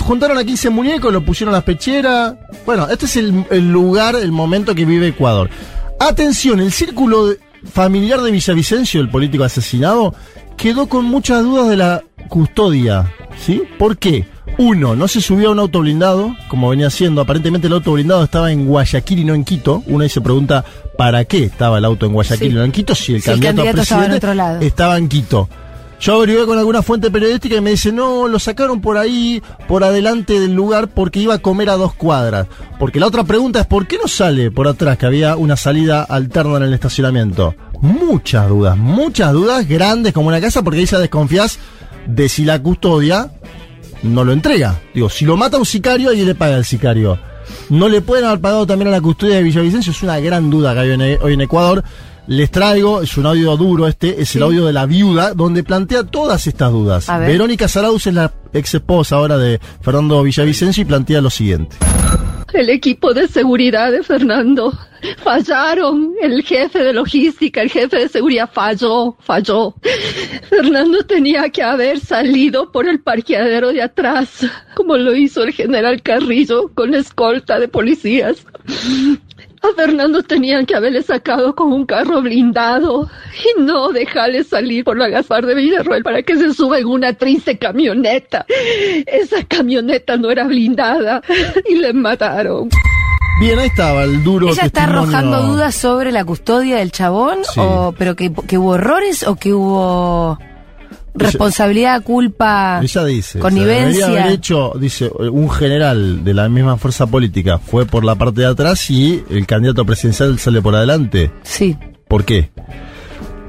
juntaron 0.03 0.37
a 0.37 0.43
15 0.45 0.69
muñecos, 0.69 1.11
lo 1.11 1.23
pusieron 1.25 1.53
a 1.53 1.57
las 1.57 1.65
pecheras. 1.65 2.35
Bueno, 2.65 2.87
este 2.89 3.05
es 3.07 3.17
el, 3.17 3.45
el 3.51 3.69
lugar, 3.71 4.15
el 4.15 4.31
momento 4.31 4.73
que 4.73 4.85
vive 4.85 5.09
Ecuador. 5.09 5.49
Atención, 5.99 6.59
el 6.61 6.71
círculo 6.71 7.27
de- 7.27 7.39
familiar 7.71 8.21
de 8.21 8.31
Villavicencio, 8.31 9.01
el 9.01 9.09
político 9.09 9.43
asesinado, 9.43 10.13
quedó 10.55 10.87
con 10.87 11.03
muchas 11.05 11.43
dudas 11.43 11.67
de 11.69 11.75
la 11.77 12.03
custodia. 12.29 13.11
¿Sí? 13.45 13.63
¿Por 13.77 13.97
qué? 13.97 14.25
Uno, 14.57 14.95
no 14.95 15.07
se 15.07 15.21
subió 15.21 15.49
a 15.49 15.51
un 15.51 15.59
auto 15.59 15.81
blindado, 15.81 16.35
como 16.47 16.69
venía 16.69 16.87
haciendo. 16.87 17.21
Aparentemente 17.21 17.67
el 17.67 17.73
auto 17.73 17.93
blindado 17.93 18.23
estaba 18.23 18.51
en 18.51 18.65
Guayaquil 18.67 19.19
y 19.19 19.25
no 19.25 19.33
en 19.33 19.43
Quito. 19.43 19.83
Uno 19.87 20.03
ahí 20.03 20.09
se 20.09 20.21
pregunta, 20.21 20.63
¿para 20.97 21.25
qué 21.25 21.43
estaba 21.45 21.77
el 21.79 21.85
auto 21.85 22.05
en 22.05 22.13
Guayaquil 22.13 22.47
Sí. 22.49 22.53
y 22.53 22.55
no 22.57 22.63
en 22.63 22.71
Quito? 22.71 22.95
Si 22.95 23.15
el 23.15 23.21
Si 23.21 23.29
el 23.31 23.39
candidato, 23.39 23.61
a 23.61 23.65
candidato 23.65 23.81
estaba 23.81 24.01
en 24.03 24.09
presidente 24.11 24.27
otro 24.27 24.33
lado. 24.35 24.61
estaba 24.61 24.97
en 24.97 25.09
Quito. 25.09 25.49
Yo 25.99 26.15
averigué 26.15 26.45
con 26.45 26.57
alguna 26.59 26.81
fuente 26.83 27.09
periodística 27.09 27.55
y 27.55 27.61
me 27.61 27.71
dice, 27.71 27.91
no, 27.91 28.27
lo 28.27 28.37
sacaron 28.37 28.81
por 28.81 28.97
ahí, 28.97 29.41
por 29.67 29.83
adelante 29.83 30.39
del 30.41 30.53
lugar, 30.53 30.89
porque 30.89 31.19
iba 31.21 31.33
a 31.35 31.39
comer 31.39 31.69
a 31.69 31.77
dos 31.77 31.93
cuadras. 31.93 32.47
Porque 32.77 32.99
la 32.99 33.07
otra 33.07 33.23
pregunta 33.23 33.61
es, 33.61 33.65
¿por 33.65 33.87
qué 33.87 33.97
no 34.01 34.07
sale 34.09 34.51
por 34.51 34.67
atrás, 34.67 34.97
que 34.97 35.05
había 35.05 35.37
una 35.37 35.55
salida 35.55 36.03
alterna 36.03 36.57
en 36.57 36.63
el 36.63 36.73
estacionamiento? 36.73 37.55
Muchas 37.81 38.49
dudas, 38.49 38.77
muchas 38.77 39.31
dudas 39.31 39.67
grandes 39.67 40.13
como 40.13 40.27
una 40.27 40.41
casa, 40.41 40.61
porque 40.63 40.79
ahí 40.81 40.85
ya 40.85 40.99
desconfías 40.99 41.59
de 42.07 42.27
si 42.29 42.43
la 42.43 42.61
custodia 42.61 43.31
no 44.05 44.23
lo 44.23 44.31
entrega. 44.31 44.79
Digo, 44.93 45.09
si 45.09 45.25
lo 45.25 45.35
mata 45.37 45.57
un 45.57 45.65
sicario, 45.65 46.09
ahí 46.11 46.23
le 46.23 46.35
paga 46.35 46.55
al 46.55 46.65
sicario. 46.65 47.17
¿No 47.69 47.89
le 47.89 48.01
pueden 48.01 48.25
haber 48.25 48.39
pagado 48.39 48.65
también 48.65 48.87
a 48.87 48.91
la 48.91 49.01
custodia 49.01 49.35
de 49.35 49.43
Villavicencio? 49.43 49.91
Es 49.91 50.01
una 50.03 50.19
gran 50.19 50.49
duda 50.49 50.73
que 50.73 50.79
hay 50.79 50.91
en- 50.91 51.19
hoy 51.21 51.33
en 51.33 51.41
Ecuador. 51.41 51.83
Les 52.27 52.49
traigo, 52.49 53.03
es 53.03 53.17
un 53.17 53.27
audio 53.27 53.55
duro 53.55 53.87
este, 53.87 54.19
es 54.19 54.35
el 54.35 54.41
audio 54.41 54.65
de 54.65 54.73
la 54.73 54.87
viuda, 54.87 55.35
donde 55.35 55.63
plantea 55.63 56.03
todas 56.05 56.47
estas 56.47 56.71
dudas. 56.71 57.07
Verónica 57.27 57.67
Saraus 57.67 58.07
es 58.07 58.15
la 58.15 58.31
ex 58.51 58.73
esposa 58.73 59.17
ahora 59.17 59.37
de 59.37 59.59
Fernando 59.81 60.23
Villavicencio 60.23 60.81
y 60.81 60.85
plantea 60.85 61.21
lo 61.21 61.29
siguiente. 61.29 61.75
El 62.55 62.69
equipo 62.69 63.13
de 63.13 63.27
seguridad 63.27 63.91
de 63.91 64.01
Fernando 64.01 64.71
fallaron. 65.17 66.13
El 66.21 66.41
jefe 66.41 66.85
de 66.85 66.93
logística, 66.93 67.61
el 67.61 67.69
jefe 67.69 67.97
de 67.97 68.07
seguridad 68.07 68.49
falló, 68.51 69.17
falló. 69.19 69.75
Fernando 70.49 71.05
tenía 71.05 71.49
que 71.49 71.61
haber 71.61 71.99
salido 71.99 72.71
por 72.71 72.87
el 72.87 73.01
parqueadero 73.01 73.73
de 73.73 73.81
atrás, 73.81 74.45
como 74.73 74.95
lo 74.95 75.13
hizo 75.13 75.43
el 75.43 75.51
general 75.51 76.01
Carrillo 76.01 76.71
con 76.73 76.95
escolta 76.95 77.59
de 77.59 77.67
policías. 77.67 78.45
A 79.65 79.75
Fernando 79.75 80.21
tenían 80.21 80.65
que 80.65 80.75
haberle 80.75 81.01
sacado 81.01 81.55
con 81.55 81.73
un 81.73 81.85
carro 81.85 82.21
blindado 82.21 83.09
y 83.33 83.61
no 83.61 83.89
dejarle 83.91 84.43
salir 84.43 84.83
por 84.83 84.97
la 84.97 85.07
Gaspar 85.07 85.45
de 85.45 85.55
Villarroel 85.55 86.03
para 86.03 86.21
que 86.21 86.35
se 86.37 86.53
suba 86.53 86.77
en 86.79 86.85
una 86.87 87.13
triste 87.13 87.57
camioneta. 87.57 88.45
Esa 89.07 89.43
camioneta 89.43 90.17
no 90.17 90.29
era 90.29 90.43
blindada 90.45 91.21
y 91.67 91.75
le 91.75 91.93
mataron. 91.93 92.69
Bien, 93.39 93.59
ahí 93.59 93.67
estaba 93.67 94.03
el 94.03 94.23
duro 94.23 94.47
¿Ella 94.47 94.63
está 94.63 94.81
testimonio. 94.85 95.01
arrojando 95.17 95.41
dudas 95.53 95.75
sobre 95.75 96.11
la 96.11 96.23
custodia 96.23 96.77
del 96.77 96.91
chabón? 96.91 97.39
Sí. 97.43 97.59
O, 97.59 97.93
¿Pero 97.97 98.15
que, 98.15 98.31
que 98.47 98.57
hubo 98.57 98.75
errores 98.75 99.27
o 99.27 99.35
que 99.35 99.53
hubo 99.53 100.37
responsabilidad, 101.15 102.03
culpa, 102.03 102.79
Ella 102.83 103.05
dice, 103.05 103.39
connivencia? 103.39 104.07
haber 104.07 104.27
hecho, 104.33 104.73
dice, 104.79 105.09
un 105.31 105.49
general 105.49 106.23
de 106.23 106.33
la 106.33 106.49
misma 106.49 106.77
fuerza 106.77 107.07
política 107.07 107.57
fue 107.57 107.85
por 107.85 108.03
la 108.03 108.15
parte 108.15 108.41
de 108.41 108.47
atrás 108.47 108.89
y 108.91 109.23
el 109.29 109.47
candidato 109.47 109.85
presidencial 109.85 110.37
sale 110.39 110.61
por 110.61 110.75
adelante. 110.75 111.31
Sí. 111.43 111.75
¿Por 112.07 112.25
qué? 112.25 112.51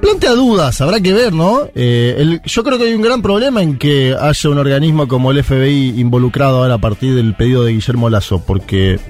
Plantea 0.01 0.33
dudas, 0.33 0.81
habrá 0.81 1.01
que 1.01 1.13
ver, 1.13 1.33
¿no? 1.33 1.63
Eh, 1.75 2.15
el- 2.19 2.41
yo 2.45 2.63
creo 2.63 2.79
que 2.79 2.85
hay 2.85 2.95
un 2.95 3.03
gran 3.03 3.23
problema 3.23 3.63
en 3.63 3.77
que 3.79 4.15
haya 4.19 4.51
un 4.51 4.59
organismo 4.59 5.09
como 5.09 5.31
el 5.33 5.43
FBI 5.43 5.99
involucrado 5.99 6.59
ahora 6.59 6.75
a 6.75 6.79
partir 6.79 7.15
del 7.15 7.35
pedido 7.35 7.65
de 7.65 7.73
Guillermo 7.73 8.09
Lazo, 8.11 8.43
porque 8.47 9.01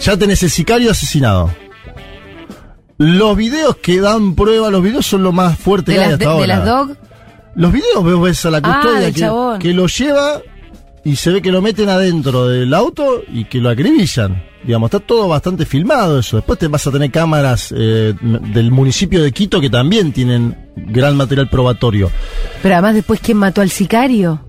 ya 0.00 0.16
tenés 0.16 0.42
el 0.42 0.50
sicario 0.50 0.90
asesinado. 0.90 1.50
Los 2.98 3.36
videos 3.36 3.76
que 3.76 4.00
dan 4.00 4.34
prueba, 4.34 4.70
los 4.70 4.82
videos 4.82 5.06
son 5.06 5.22
lo 5.22 5.32
más 5.32 5.58
fuerte 5.58 5.92
De 5.92 5.98
que 5.98 6.04
hay 6.04 6.10
las, 6.10 6.12
hasta 6.14 6.24
de, 6.24 6.30
ahora. 6.30 6.42
de 6.42 6.46
las 6.48 6.66
dog. 6.66 6.96
Los 7.60 7.72
videos 7.74 8.02
vos 8.02 8.22
ves 8.22 8.46
a 8.46 8.50
la 8.50 8.60
Ah, 8.64 8.80
custodia 8.82 9.58
que, 9.58 9.74
lo 9.74 9.86
lleva 9.86 10.40
y 11.04 11.14
se 11.16 11.30
ve 11.30 11.42
que 11.42 11.52
lo 11.52 11.60
meten 11.60 11.90
adentro 11.90 12.48
del 12.48 12.72
auto 12.72 13.22
y 13.30 13.44
que 13.44 13.58
lo 13.58 13.68
acribillan. 13.68 14.42
Digamos, 14.64 14.88
está 14.88 14.98
todo 14.98 15.28
bastante 15.28 15.66
filmado 15.66 16.20
eso. 16.20 16.36
Después 16.36 16.58
te 16.58 16.68
vas 16.68 16.86
a 16.86 16.90
tener 16.90 17.10
cámaras 17.10 17.74
eh, 17.76 18.14
del 18.22 18.70
municipio 18.70 19.22
de 19.22 19.30
Quito 19.32 19.60
que 19.60 19.68
también 19.68 20.10
tienen 20.10 20.56
gran 20.74 21.18
material 21.18 21.50
probatorio. 21.50 22.10
Pero 22.62 22.76
además 22.76 22.94
después, 22.94 23.20
¿quién 23.20 23.36
mató 23.36 23.60
al 23.60 23.68
sicario? 23.70 24.40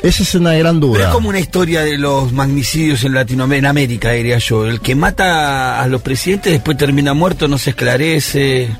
Esa 0.00 0.22
es 0.22 0.32
una 0.36 0.54
gran 0.54 0.78
Pero 0.78 0.92
duda. 0.92 1.08
es 1.08 1.12
como 1.12 1.30
una 1.30 1.40
historia 1.40 1.80
de 1.82 1.98
los 1.98 2.32
magnicidios 2.32 3.02
en 3.02 3.12
Latinoamérica, 3.14 3.58
en 3.58 3.66
América, 3.66 4.10
diría 4.12 4.38
yo. 4.38 4.66
El 4.68 4.80
que 4.80 4.94
mata 4.94 5.82
a 5.82 5.88
los 5.88 6.00
presidentes 6.00 6.52
después 6.52 6.76
termina 6.76 7.12
muerto, 7.12 7.48
no 7.48 7.58
se 7.58 7.70
esclarece. 7.70 8.70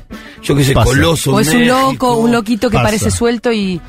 Yo 0.41 0.55
qué 0.55 0.63
sé, 0.63 0.73
Pasa. 0.73 0.85
Coloso. 0.91 1.33
O 1.33 1.39
es 1.39 1.49
un 1.49 1.59
México. 1.59 1.75
loco, 1.91 2.17
un 2.17 2.31
loquito 2.31 2.69
que 2.69 2.75
Pasa. 2.75 2.85
parece 2.85 3.11
suelto 3.11 3.51
y... 3.51 3.79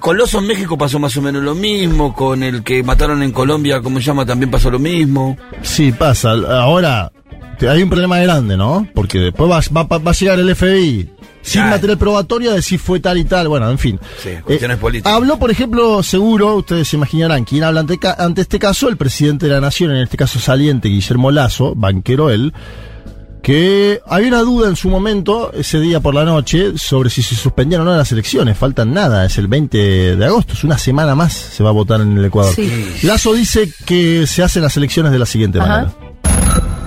Coloso 0.00 0.38
en 0.40 0.46
México 0.48 0.76
pasó 0.76 0.98
más 0.98 1.16
o 1.16 1.22
menos 1.22 1.42
lo 1.42 1.54
mismo. 1.54 2.14
Con 2.14 2.42
el 2.42 2.62
que 2.62 2.82
mataron 2.82 3.22
en 3.22 3.30
Colombia, 3.32 3.80
¿cómo 3.80 3.98
se 3.98 4.06
llama? 4.06 4.26
También 4.26 4.50
pasó 4.50 4.70
lo 4.70 4.78
mismo. 4.78 5.36
Sí, 5.62 5.92
pasa. 5.92 6.32
Ahora, 6.32 7.12
hay 7.60 7.82
un 7.82 7.88
problema 7.88 8.18
grande, 8.18 8.56
¿no? 8.56 8.86
Porque 8.94 9.18
después 9.18 9.50
va, 9.50 9.60
va- 9.84 9.98
va 9.98 10.10
a 10.10 10.14
llegar 10.14 10.38
el 10.38 10.54
FBI 10.54 11.08
sin 11.42 11.62
Claro. 11.62 11.70
material 11.70 11.96
probatorio 11.98 12.50
a 12.50 12.54
decir 12.54 12.78
fue 12.78 13.00
tal 13.00 13.16
y 13.16 13.24
tal. 13.24 13.48
Bueno, 13.48 13.70
en 13.70 13.78
fin. 13.78 13.98
Sí, 14.22 14.30
cuestiones 14.44 14.76
políticas. 14.76 15.12
Habló, 15.14 15.38
por 15.38 15.50
ejemplo, 15.50 16.02
seguro, 16.02 16.56
ustedes 16.56 16.88
se 16.88 16.96
imaginarán, 16.96 17.44
quién 17.44 17.64
habla 17.64 17.80
ante, 17.80 17.98
ante 18.18 18.42
este 18.42 18.58
caso, 18.58 18.88
el 18.88 18.96
presidente 18.98 19.46
de 19.46 19.52
la 19.54 19.60
Nación, 19.60 19.92
en 19.92 19.98
este 20.02 20.16
caso 20.18 20.38
saliente, 20.40 20.88
Guillermo 20.88 21.30
Lazo, 21.30 21.74
banquero 21.74 22.28
él, 22.28 22.52
que 23.42 24.00
había 24.06 24.28
una 24.28 24.40
duda 24.40 24.68
en 24.68 24.76
su 24.76 24.88
momento, 24.88 25.52
ese 25.52 25.80
día 25.80 26.00
por 26.00 26.14
la 26.14 26.24
noche, 26.24 26.72
sobre 26.76 27.10
si 27.10 27.22
se 27.22 27.34
suspendían 27.34 27.82
o 27.82 27.84
no 27.84 27.96
las 27.96 28.12
elecciones. 28.12 28.56
Faltan 28.56 28.92
nada, 28.92 29.24
es 29.24 29.38
el 29.38 29.48
20 29.48 30.16
de 30.16 30.24
agosto, 30.24 30.52
es 30.54 30.64
una 30.64 30.78
semana 30.78 31.14
más 31.14 31.32
se 31.32 31.62
va 31.62 31.70
a 31.70 31.72
votar 31.72 32.00
en 32.00 32.16
el 32.16 32.24
Ecuador. 32.24 32.54
Sí. 32.54 32.70
Lazo 33.02 33.32
dice 33.32 33.72
que 33.84 34.26
se 34.26 34.42
hacen 34.42 34.62
las 34.62 34.76
elecciones 34.76 35.12
de 35.12 35.18
la 35.18 35.26
siguiente 35.26 35.58
Ajá. 35.58 35.68
manera. 35.68 35.94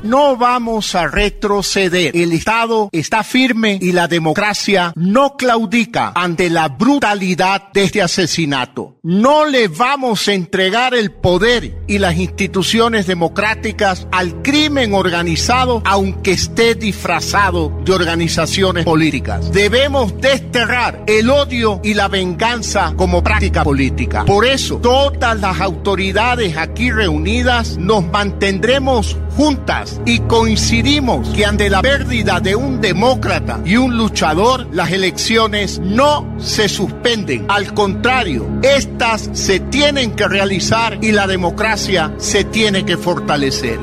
No 0.03 0.35
vamos 0.35 0.95
a 0.95 1.07
retroceder. 1.07 2.15
El 2.15 2.33
Estado 2.33 2.89
está 2.91 3.23
firme 3.23 3.79
y 3.81 3.93
la 3.93 4.09
democracia 4.09 4.91
no 4.97 5.37
claudica 5.37 6.11
ante 6.13 6.49
la 6.49 6.67
brutalidad 6.67 7.71
de 7.71 7.85
este 7.85 8.01
asesinato. 8.01 8.97
no 9.03 9.45
le 9.45 9.67
vamos 9.67 10.29
a 10.29 10.33
entregar 10.33 10.93
el 10.93 11.11
poder 11.11 11.75
y 11.87 11.97
las 11.99 12.17
instituciones 12.17 13.05
democráticas 13.05 14.07
al 14.13 14.41
crimen 14.41 14.93
organizado, 14.93 15.81
aunque 15.85 16.31
esté 16.31 16.75
disfrazado 16.75 17.81
de 17.83 17.91
organizaciones 17.91 18.85
políticas. 18.85 19.51
Debemos 19.51 20.19
desterrar 20.21 21.03
el 21.07 21.29
odio 21.29 21.81
y 21.83 21.93
la 21.95 22.07
venganza 22.07 22.93
como 22.95 23.21
práctica 23.23 23.63
política. 23.63 24.23
Por 24.23 24.45
eso, 24.45 24.77
todas 24.77 25.39
las 25.39 25.59
autoridades 25.59 26.55
aquí 26.55 26.89
reunidas 26.89 27.77
nos 27.77 28.05
mantendremos 28.05 29.17
juntas 29.35 29.92
y 30.05 30.19
coincidimos 30.19 31.29
que 31.29 31.45
ante 31.45 31.69
la 31.69 31.81
pérdida 31.81 32.39
de 32.39 32.55
un 32.55 32.81
demócrata 32.81 33.59
y 33.65 33.77
un 33.77 33.97
luchador, 33.97 34.67
las 34.71 34.91
elecciones 34.91 35.79
no 35.79 36.35
se 36.39 36.69
suspenden. 36.69 37.45
Al 37.49 37.73
contrario, 37.73 38.47
estas 38.61 39.29
se 39.33 39.59
tienen 39.59 40.11
que 40.11 40.27
realizar 40.27 40.97
y 41.01 41.11
la 41.11 41.27
democracia 41.27 42.13
se 42.17 42.43
tiene 42.43 42.85
que 42.85 42.97
fortalecer. 42.97 43.79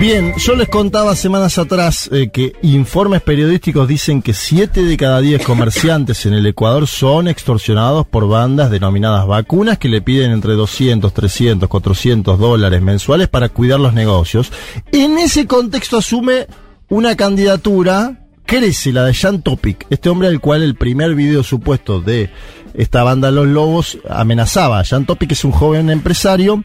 Bien, 0.00 0.32
yo 0.36 0.54
les 0.54 0.68
contaba 0.68 1.16
semanas 1.16 1.58
atrás 1.58 2.08
eh, 2.12 2.30
que 2.32 2.52
informes 2.62 3.20
periodísticos 3.20 3.88
dicen 3.88 4.22
que 4.22 4.32
7 4.32 4.84
de 4.84 4.96
cada 4.96 5.20
10 5.20 5.44
comerciantes 5.44 6.24
en 6.24 6.34
el 6.34 6.46
Ecuador 6.46 6.86
son 6.86 7.26
extorsionados 7.26 8.06
por 8.06 8.28
bandas 8.28 8.70
denominadas 8.70 9.26
vacunas 9.26 9.76
que 9.78 9.88
le 9.88 10.00
piden 10.00 10.30
entre 10.30 10.52
200, 10.52 11.12
300, 11.12 11.68
400 11.68 12.38
dólares 12.38 12.80
mensuales 12.80 13.26
para 13.26 13.48
cuidar 13.48 13.80
los 13.80 13.92
negocios. 13.92 14.52
En 14.92 15.18
ese 15.18 15.48
contexto 15.48 15.96
asume 15.96 16.46
una 16.88 17.16
candidatura, 17.16 18.28
crece 18.46 18.92
la 18.92 19.04
de 19.04 19.14
Jan 19.14 19.42
Topic, 19.42 19.84
este 19.90 20.08
hombre 20.10 20.28
al 20.28 20.40
cual 20.40 20.62
el 20.62 20.76
primer 20.76 21.16
video 21.16 21.42
supuesto 21.42 22.00
de 22.00 22.30
esta 22.74 23.02
banda 23.02 23.30
Los 23.30 23.46
Lobos 23.46 23.98
amenazaba. 24.08 24.82
Jan 24.84 25.04
Topic 25.06 25.32
es 25.32 25.44
un 25.44 25.52
joven 25.52 25.90
empresario 25.90 26.64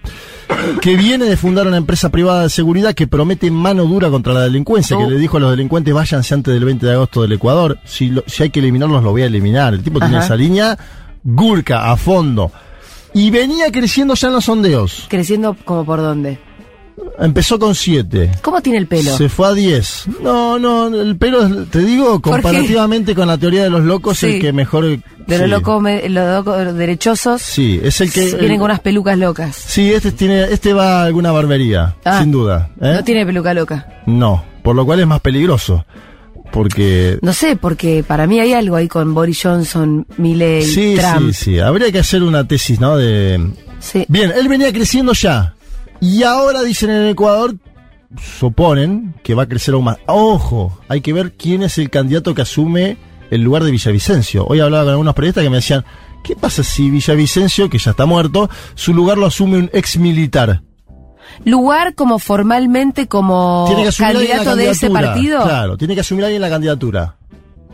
que 0.82 0.96
viene 0.96 1.26
de 1.26 1.38
fundar 1.38 1.68
una 1.68 1.78
empresa 1.78 2.10
privada 2.10 2.44
de 2.44 2.50
seguridad 2.50 2.94
que 2.94 3.08
promete 3.08 3.50
mano 3.52 3.86
dura 3.86 4.10
contra 4.10 4.34
la 4.34 4.42
delincuencia, 4.42 4.98
que 4.98 5.04
le 5.10 5.18
dijo 5.18 5.38
a 5.38 5.40
los 5.40 5.52
delincuentes 5.52 5.94
váyanse 5.94 6.34
antes 6.34 6.54
del 6.54 6.66
20 6.66 6.86
de 6.86 6.94
agosto 6.94 7.22
del 7.22 7.32
Ecuador, 7.34 7.78
si, 7.86 8.10
lo- 8.10 8.24
si 8.28 8.44
hay 8.44 8.50
que 8.50 8.60
eliminarlos 8.60 9.02
los 9.04 9.12
voy 9.12 9.24
a 9.24 9.26
eliminar. 9.26 9.74
El 9.74 9.84
tipo 9.84 10.00
tiene 10.00 10.18
esa 10.20 10.36
línea 10.36 10.78
gurka 11.24 11.92
a 11.92 11.98
fondo. 11.98 12.52
Y 13.16 13.30
venía 13.30 13.72
creciendo 13.72 14.16
ya 14.16 14.28
en 14.30 14.34
los 14.34 14.46
sondeos. 14.46 15.06
Creciendo 15.08 15.56
como 15.66 15.86
por 15.86 16.00
dónde. 16.00 16.40
Empezó 17.20 17.60
con 17.60 17.76
7. 17.76 18.32
¿Cómo 18.42 18.62
tiene 18.62 18.80
el 18.80 18.88
pelo? 18.88 19.16
Se 19.18 19.30
fue 19.30 19.48
a 19.48 19.54
10. 19.54 20.06
No, 20.22 20.58
no, 20.60 20.88
el 20.88 21.16
pelo, 21.18 21.48
te 21.66 21.80
digo, 21.80 22.20
comparativamente 22.22 23.14
con 23.16 23.28
la 23.28 23.38
teoría 23.38 23.64
de 23.64 23.70
los 23.70 23.84
locos, 23.84 24.18
Sí. 24.20 24.28
el 24.36 24.42
que 24.42 24.52
mejor... 24.54 24.86
De 24.86 25.00
sí. 25.36 25.38
los 25.42 25.50
locos, 25.50 25.82
los 26.10 26.36
locos 26.36 26.76
derechosos. 26.76 27.42
Sí, 27.42 27.80
es 27.84 28.02
el 28.02 28.12
que... 28.12 28.22
Vienen 28.26 28.52
el- 28.52 28.58
con 28.58 28.66
unas 28.66 28.80
pelucas 28.80 29.18
locas. 29.18 29.56
Sí, 29.56 29.92
este 29.92 30.12
tiene, 30.12 30.44
este 30.52 30.74
va 30.74 31.02
a 31.02 31.06
alguna 31.06 31.32
barbería, 31.32 31.96
Ah. 32.04 32.20
sin 32.22 32.32
duda. 32.32 32.70
¿eh? 32.82 32.94
No 32.96 33.04
tiene 33.04 33.26
peluca 33.26 33.54
loca. 33.54 33.88
No, 34.06 34.44
por 34.64 34.76
lo 34.76 34.86
cual 34.86 35.00
es 35.00 35.08
más 35.08 35.22
peligroso. 35.22 35.86
Porque... 36.52 37.18
No 37.22 37.34
sé, 37.34 37.56
porque 37.56 38.04
para 38.06 38.28
mí 38.28 38.40
hay 38.40 38.54
algo 38.54 38.76
ahí 38.76 38.88
con 38.88 39.14
Boris 39.14 39.40
Johnson, 39.44 40.06
Milley, 40.18 40.64
Sí, 40.64 40.96
Trump. 41.00 41.32
sí, 41.32 41.34
sí. 41.34 41.60
Habría 41.60 41.92
que 41.92 42.00
hacer 42.00 42.22
una 42.22 42.48
tesis, 42.48 42.80
¿no? 42.80 42.96
De... 42.98 43.40
Sí. 43.80 44.06
Bien, 44.08 44.32
él 44.36 44.48
venía 44.48 44.72
creciendo 44.72 45.14
ya. 45.14 45.53
Y 46.04 46.24
ahora 46.24 46.64
dicen 46.64 46.90
en 46.90 47.08
Ecuador, 47.08 47.56
suponen 48.22 49.16
que 49.24 49.36
va 49.36 49.44
a 49.44 49.48
crecer 49.48 49.74
aún 49.74 49.86
más. 49.86 50.00
Ojo, 50.06 50.78
hay 50.90 51.00
que 51.00 51.14
ver 51.14 51.32
quién 51.32 51.64
es 51.64 51.78
el 51.78 51.90
candidato 51.90 52.36
que 52.36 52.42
asume 52.42 52.98
el 53.32 53.42
lugar 53.42 53.64
de 53.64 53.72
Villavicencio. 53.72 54.46
Hoy 54.46 54.60
hablaba 54.60 54.84
con 54.84 54.92
algunos 54.92 55.16
periodistas 55.16 55.46
que 55.46 55.50
me 55.50 55.56
decían, 55.56 55.86
¿qué 56.22 56.36
pasa 56.36 56.62
si 56.62 56.90
Villavicencio, 56.90 57.70
que 57.70 57.78
ya 57.78 57.92
está 57.92 58.06
muerto, 58.06 58.50
su 58.76 58.94
lugar 58.94 59.18
lo 59.18 59.28
asume 59.28 59.58
un 59.58 59.70
ex 59.72 59.96
militar? 59.98 60.62
Lugar 61.46 61.96
como 61.96 62.20
formalmente 62.20 63.08
como 63.08 63.64
Tiene 63.70 63.90
que 63.90 63.96
candidato 63.96 64.58
de 64.58 64.72
ese 64.72 64.90
partido. 64.90 65.42
Claro, 65.42 65.78
tiene 65.78 65.96
que 65.96 66.02
asumir 66.02 66.26
alguien 66.26 66.44
en 66.44 66.50
la 66.50 66.54
candidatura. 66.54 67.16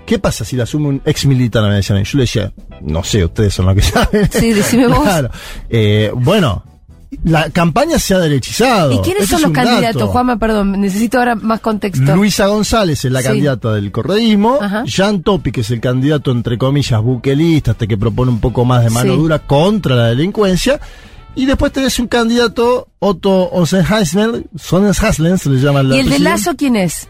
¿Qué 0.06 0.20
pasa 0.20 0.46
si 0.46 0.56
la 0.56 0.66
asume 0.66 0.88
un 0.88 1.02
ex 1.04 1.26
militar? 1.26 1.64
Me 1.64 1.74
decían. 1.74 2.04
Yo 2.04 2.18
le 2.20 2.24
decía, 2.26 2.54
no 2.82 3.04
sé, 3.04 3.26
ustedes 3.26 3.56
son 3.56 3.66
los 3.66 3.74
que 3.74 3.82
saben. 3.82 4.30
Sí, 4.32 4.54
decime 4.54 4.88
vos. 4.88 5.02
Claro. 5.02 5.32
Eh, 5.68 6.12
bueno, 6.14 6.64
la 7.24 7.50
campaña 7.50 8.00
se 8.00 8.14
ha 8.14 8.20
derechizado. 8.20 8.92
¿Y 8.94 9.00
quiénes 9.00 9.28
son 9.28 9.42
los 9.42 9.52
candidatos? 9.52 9.96
dato. 9.96 10.08
Juanma, 10.08 10.38
perdón, 10.40 10.80
necesito 10.80 11.18
ahora 11.20 11.36
más 11.36 11.60
contexto. 11.60 12.16
Luisa 12.16 12.48
González 12.48 13.04
es 13.04 13.12
la 13.12 13.22
Sí. 13.22 13.28
candidata 13.28 13.74
del 13.74 13.92
correísmo. 13.92 14.58
Ajá. 14.62 14.84
Jan 14.88 15.22
Topi, 15.24 15.52
que 15.52 15.62
es 15.62 15.72
el 15.72 15.82
candidato, 15.82 16.32
entre 16.32 16.58
comillas, 16.58 17.02
buquelista, 17.02 17.72
este 17.72 17.88
que 17.88 17.98
propone 17.98 18.32
un 18.32 18.40
poco 18.40 18.64
más 18.66 18.84
de 18.84 18.90
mano 18.90 19.14
Sí. 19.14 19.20
dura 19.20 19.40
contra 19.40 19.96
la 19.96 20.06
delincuencia. 20.08 20.80
Y 21.36 21.46
después 21.46 21.72
tenés 21.72 22.00
un 22.00 22.08
candidato, 22.08 22.88
Otto 23.00 23.50
Sonnenhasler, 23.66 24.46
Sonnenhasler 24.58 25.38
se 25.38 25.50
le 25.50 25.60
llama 25.62 25.84
la 25.84 25.96
¿Y 25.96 26.00
el 26.00 26.10
de. 26.10 26.20
Lazo 26.20 26.56
quién 26.58 26.76
es? 26.76 27.08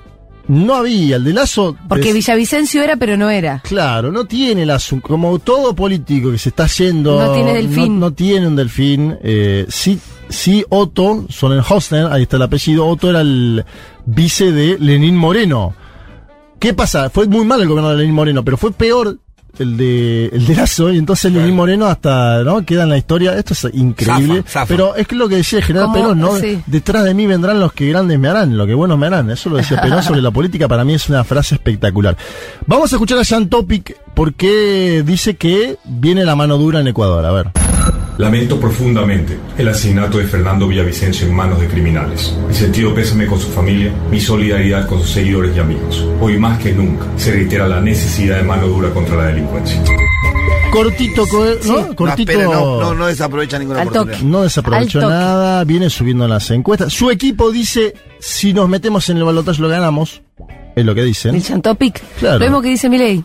No 0.49 0.73
había, 0.73 1.17
el 1.17 1.23
de 1.23 1.33
Lazo. 1.33 1.77
Porque 1.87 2.11
Villavicencio 2.11 2.81
era, 2.81 2.95
pero 2.95 3.15
no 3.15 3.29
era. 3.29 3.61
Claro, 3.63 4.11
no 4.11 4.25
tiene 4.25 4.65
Lazo, 4.65 4.99
como 4.99 5.37
todo 5.37 5.75
político 5.75 6.31
que 6.31 6.39
se 6.39 6.49
está 6.49 6.65
yendo. 6.65 7.23
No 7.23 7.31
tiene 7.33 7.53
delfín. 7.53 7.99
No, 7.99 8.07
no 8.07 8.13
tiene 8.13 8.47
un 8.47 8.55
delfín. 8.55 9.15
Eh, 9.21 9.67
sí, 9.69 9.99
sí, 10.27 10.65
Otto, 10.69 11.27
Sonnenhosner, 11.29 12.07
ahí 12.11 12.23
está 12.23 12.37
el 12.37 12.41
apellido. 12.41 12.87
Otto 12.87 13.11
era 13.11 13.21
el 13.21 13.63
vice 14.07 14.51
de 14.51 14.79
Lenín 14.79 15.15
Moreno. 15.15 15.75
¿Qué 16.57 16.73
pasa? 16.73 17.11
Fue 17.11 17.27
muy 17.27 17.45
mal 17.45 17.61
el 17.61 17.67
gobierno 17.67 17.91
de 17.91 17.97
Lenín 17.97 18.15
Moreno, 18.15 18.43
pero 18.43 18.57
fue 18.57 18.71
peor 18.71 19.19
el 19.57 19.77
de, 19.77 20.27
el 20.27 20.45
de 20.45 20.55
Lazo, 20.55 20.91
y 20.91 20.97
entonces 20.97 21.31
Lenín 21.31 21.55
Moreno 21.55 21.87
hasta, 21.87 22.43
¿no? 22.43 22.65
Queda 22.65 22.83
en 22.83 22.89
la 22.89 22.97
historia. 22.97 23.35
Esto 23.35 23.53
es 23.53 23.67
increíble. 23.73 24.43
Zafa, 24.43 24.51
zafa. 24.51 24.65
Pero 24.67 24.95
es 24.95 25.07
que 25.07 25.15
lo 25.15 25.27
que 25.27 25.35
decía 25.35 25.59
el 25.59 25.65
general 25.65 25.91
Perón, 25.91 26.19
¿no? 26.19 26.35
sí. 26.37 26.61
Detrás 26.65 27.03
de 27.03 27.13
mí 27.13 27.25
vendrán 27.25 27.59
los 27.59 27.73
que 27.73 27.89
grandes 27.89 28.19
me 28.19 28.27
harán, 28.27 28.57
lo 28.57 28.67
que 28.67 28.73
buenos 28.73 28.97
me 28.97 29.07
harán. 29.07 29.29
Eso 29.31 29.49
lo 29.49 29.57
decía 29.57 29.81
Perón 29.81 30.03
sobre 30.03 30.21
la 30.21 30.31
política, 30.31 30.67
para 30.67 30.83
mí 30.83 30.93
es 30.93 31.09
una 31.09 31.23
frase 31.23 31.55
espectacular. 31.55 32.15
Vamos 32.65 32.91
a 32.91 32.95
escuchar 32.95 33.19
a 33.19 33.25
Jan 33.25 33.49
Topic 33.49 33.97
porque 34.13 35.03
dice 35.05 35.35
que 35.35 35.77
viene 35.85 36.25
la 36.25 36.35
mano 36.35 36.57
dura 36.57 36.79
en 36.79 36.87
Ecuador. 36.87 37.25
A 37.25 37.31
ver. 37.31 37.51
Lamento 38.19 38.59
profundamente 38.59 39.39
el 39.57 39.69
asesinato 39.69 40.17
de 40.17 40.25
Fernando 40.25 40.67
Villavicencio 40.67 41.25
en 41.25 41.33
manos 41.33 41.61
de 41.61 41.67
criminales. 41.67 42.35
Mi 42.49 42.53
sentido 42.53 42.93
pésame 42.93 43.25
con 43.25 43.39
su 43.39 43.47
familia, 43.47 43.93
mi 44.11 44.19
solidaridad 44.19 44.85
con 44.87 44.99
sus 44.99 45.11
seguidores 45.11 45.55
y 45.55 45.59
amigos. 45.59 46.05
Hoy 46.19 46.37
más 46.37 46.59
que 46.59 46.73
nunca 46.73 47.05
se 47.15 47.31
reitera 47.31 47.65
la 47.69 47.79
necesidad 47.79 48.35
de 48.35 48.43
mano 48.43 48.67
dura 48.67 48.89
contra 48.89 49.15
la 49.15 49.27
delincuencia. 49.27 49.81
Cortito, 50.69 51.25
co- 51.27 51.45
¿no? 51.65 51.87
No, 51.87 51.95
Cortito. 51.95 52.31
espere, 52.33 52.43
no, 52.43 52.81
no, 52.81 52.93
no 52.93 53.05
desaprovecha 53.07 53.57
ninguna 53.57 53.83
Al 53.83 53.87
oportunidad. 53.87 54.17
toque. 54.19 54.29
No 54.29 54.41
desaprovechó 54.41 54.99
nada, 54.99 55.63
viene 55.63 55.89
subiendo 55.89 56.25
en 56.25 56.31
las 56.31 56.51
encuestas. 56.51 56.91
Su 56.91 57.09
equipo 57.11 57.51
dice, 57.53 57.93
si 58.19 58.51
nos 58.53 58.67
metemos 58.67 59.09
en 59.09 59.15
el 59.17 59.23
balotaje 59.23 59.61
lo 59.61 59.69
ganamos. 59.69 60.21
Es 60.75 60.85
lo 60.85 60.93
que 60.93 61.03
dicen. 61.03 61.35
El 61.35 61.41
Chantopic. 61.43 62.03
Claro. 62.19 62.39
Lo 62.39 62.45
mismo 62.45 62.61
que 62.61 62.67
dice 62.67 62.89
Milei. 62.89 63.23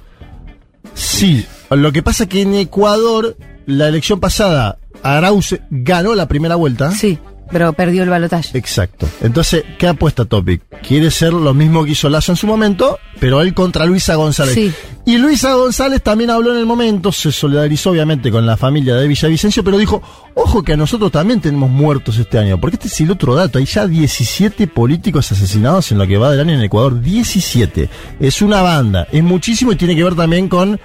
Sí, 0.94 1.44
lo 1.70 1.90
que 1.90 2.02
pasa 2.04 2.26
que 2.28 2.42
en 2.42 2.54
Ecuador, 2.54 3.36
la 3.66 3.88
elección 3.88 4.20
pasada, 4.20 4.78
Arauz 5.02 5.56
ganó 5.70 6.14
la 6.14 6.28
primera 6.28 6.54
vuelta. 6.56 6.90
Sí, 6.92 7.18
pero 7.50 7.72
perdió 7.72 8.02
el 8.02 8.08
balotaje. 8.08 8.56
Exacto. 8.56 9.08
Entonces, 9.20 9.64
¿qué 9.78 9.86
apuesta 9.86 10.24
Topic? 10.24 10.62
Quiere 10.86 11.10
ser 11.10 11.32
lo 11.32 11.54
mismo 11.54 11.84
que 11.84 11.92
hizo 11.92 12.08
Lazo 12.08 12.32
en 12.32 12.36
su 12.36 12.46
momento, 12.46 12.98
pero 13.20 13.40
él 13.42 13.54
contra 13.54 13.86
Luisa 13.86 14.14
González. 14.16 14.54
Sí. 14.54 14.72
Y 15.06 15.18
Luisa 15.18 15.54
González 15.54 16.02
también 16.02 16.30
habló 16.30 16.52
en 16.52 16.58
el 16.58 16.66
momento, 16.66 17.12
se 17.12 17.30
solidarizó 17.30 17.90
obviamente 17.90 18.30
con 18.30 18.46
la 18.46 18.56
familia 18.56 18.94
de 18.96 19.06
Villavicencio, 19.06 19.62
pero 19.62 19.76
dijo, 19.76 20.02
ojo 20.34 20.62
que 20.62 20.72
a 20.72 20.76
nosotros 20.76 21.12
también 21.12 21.40
tenemos 21.40 21.68
muertos 21.68 22.16
este 22.18 22.38
año, 22.38 22.58
porque 22.58 22.76
este 22.76 22.88
es 22.88 23.00
el 23.02 23.10
otro 23.10 23.34
dato, 23.34 23.58
hay 23.58 23.66
ya 23.66 23.86
17 23.86 24.66
políticos 24.66 25.30
asesinados 25.30 25.92
en 25.92 25.98
lo 25.98 26.06
que 26.06 26.16
va 26.16 26.30
del 26.30 26.40
año 26.40 26.54
en 26.54 26.62
Ecuador, 26.62 27.00
17. 27.00 27.90
Es 28.18 28.40
una 28.40 28.62
banda, 28.62 29.06
es 29.12 29.22
muchísimo 29.22 29.72
y 29.72 29.76
tiene 29.76 29.94
que 29.94 30.04
ver 30.04 30.14
también 30.14 30.48
con 30.48 30.80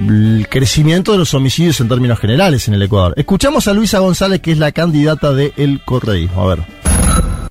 el 0.00 0.46
crecimiento 0.48 1.12
de 1.12 1.18
los 1.18 1.34
homicidios 1.34 1.80
en 1.80 1.88
términos 1.88 2.18
generales 2.18 2.68
en 2.68 2.74
el 2.74 2.82
Ecuador. 2.82 3.14
Escuchamos 3.16 3.68
a 3.68 3.74
Luisa 3.74 3.98
González, 3.98 4.40
que 4.40 4.52
es 4.52 4.58
la 4.58 4.72
candidata 4.72 5.32
del 5.32 5.52
el 5.56 5.84
correísmo. 5.84 6.42
A 6.42 6.54
ver. 6.54 6.64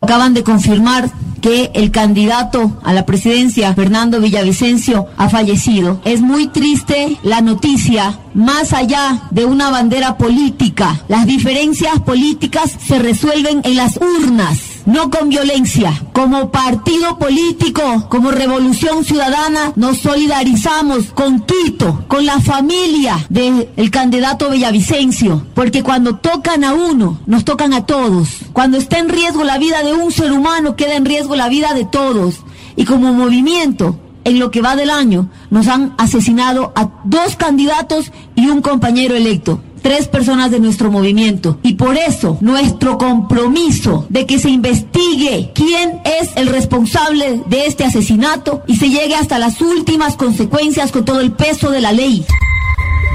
Acaban 0.02 0.34
de 0.34 0.44
confirmar 0.44 1.10
que 1.42 1.72
el 1.74 1.92
candidato 1.92 2.80
a 2.84 2.94
la 2.94 3.06
presidencia, 3.06 3.74
Fernando 3.74 4.20
Villavicencio, 4.20 5.08
ha 5.18 5.30
fallecido. 5.30 6.02
Es 6.06 6.22
muy 6.22 6.48
triste 6.48 7.18
la 7.24 7.42
noticia, 7.42 8.20
más 8.34 8.74
allá 8.74 9.22
de 9.32 9.46
una 9.46 9.70
bandera 9.70 10.18
política. 10.18 11.02
Las 11.08 11.26
diferencias 11.26 12.00
políticas 12.02 12.76
se 12.86 13.00
resuelven 13.00 13.62
en 13.64 13.76
las 13.76 13.98
urnas. 13.98 14.69
No 14.90 15.12
con 15.12 15.30
violencia. 15.30 15.94
Como 16.14 16.50
partido 16.50 17.20
político, 17.20 18.08
como 18.10 18.32
revolución 18.32 19.06
ciudadana, 19.06 19.72
nos 19.76 20.00
solidarizamos 20.00 21.12
con 21.14 21.42
Quito, 21.42 22.06
con 22.08 22.26
la 22.26 22.40
familia 22.40 23.24
del 23.30 23.92
candidato 23.92 24.50
Villavicencio, 24.50 25.46
porque 25.54 25.84
cuando 25.84 26.16
tocan 26.16 26.64
a 26.64 26.74
uno, 26.74 27.20
nos 27.28 27.46
tocan 27.46 27.74
a 27.74 27.86
todos. 27.86 28.30
Cuando 28.52 28.80
está 28.80 28.98
en 28.98 29.10
riesgo 29.10 29.44
la 29.44 29.60
vida 29.60 29.84
de 29.84 29.94
un 29.94 30.12
ser 30.12 30.32
humano, 30.32 30.76
queda 30.76 30.96
en 30.96 31.06
riesgo 31.06 31.36
la 31.36 31.50
vida 31.50 31.76
de 31.76 31.86
todos. 31.86 32.40
Y 32.76 32.86
como 32.86 33.14
movimiento, 33.14 33.96
en 34.24 34.40
lo 34.40 34.50
que 34.50 34.64
va 34.64 34.76
del 34.76 34.90
año, 34.90 35.30
nos 35.52 35.68
han 35.68 35.94
asesinado 36.00 36.74
a 36.76 36.90
dos 37.04 37.36
candidatos 37.36 38.12
y 38.36 38.48
un 38.50 38.62
compañero 38.64 39.16
electo. 39.16 39.62
Tres 39.82 40.08
personas 40.08 40.52
de 40.52 40.60
nuestro 40.60 40.92
movimiento. 40.92 41.60
Y 41.64 41.74
por 41.76 41.98
eso 41.98 42.38
nuestro 42.42 42.98
compromiso 42.98 44.06
de 44.10 44.26
que 44.26 44.40
se 44.40 44.50
investigue 44.50 45.52
quién 45.54 46.00
es 46.06 46.30
el 46.36 46.48
responsable 46.48 47.42
de 47.48 47.66
este 47.66 47.84
asesinato 47.86 48.64
y 48.68 48.76
se 48.78 48.90
llegue 48.90 49.16
hasta 49.16 49.40
las 49.40 49.62
últimas 49.62 50.16
consecuencias 50.16 50.92
con 50.92 51.06
todo 51.06 51.20
el 51.22 51.32
peso 51.32 51.72
de 51.72 51.82
la 51.82 51.92
ley. 51.92 52.26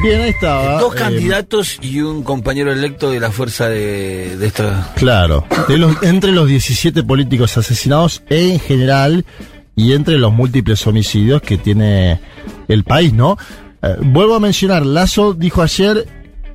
Bien, 0.03 0.21
ahí 0.21 0.31
estaba. 0.31 0.81
Dos 0.81 0.95
eh, 0.95 0.99
candidatos 0.99 1.79
y 1.81 2.01
un 2.01 2.23
compañero 2.23 2.71
electo 2.73 3.11
de 3.11 3.21
la 3.21 3.31
fuerza 3.31 3.69
de, 3.69 4.37
de 4.37 4.47
esta. 4.47 4.93
Claro, 4.97 5.47
de 5.69 5.79
los- 5.79 6.03
entre 6.03 6.33
los 6.33 6.47
17 6.49 7.03
políticos 7.05 7.57
asesinados 7.57 8.23
en 8.29 8.59
general 8.61 9.25
y 9.77 9.93
entre 9.93 10.19
los 10.19 10.33
múltiples 10.33 10.87
homicidios 10.87 11.41
que 11.41 11.57
tiene 11.57 12.21
el 12.69 12.85
país, 12.85 13.13
¿no? 13.15 13.39
Eh, 13.83 13.97
vuelvo 14.03 14.35
a 14.35 14.41
mencionar, 14.41 14.85
Lazo 14.85 15.33
dijo 15.33 15.63
ayer, 15.63 16.07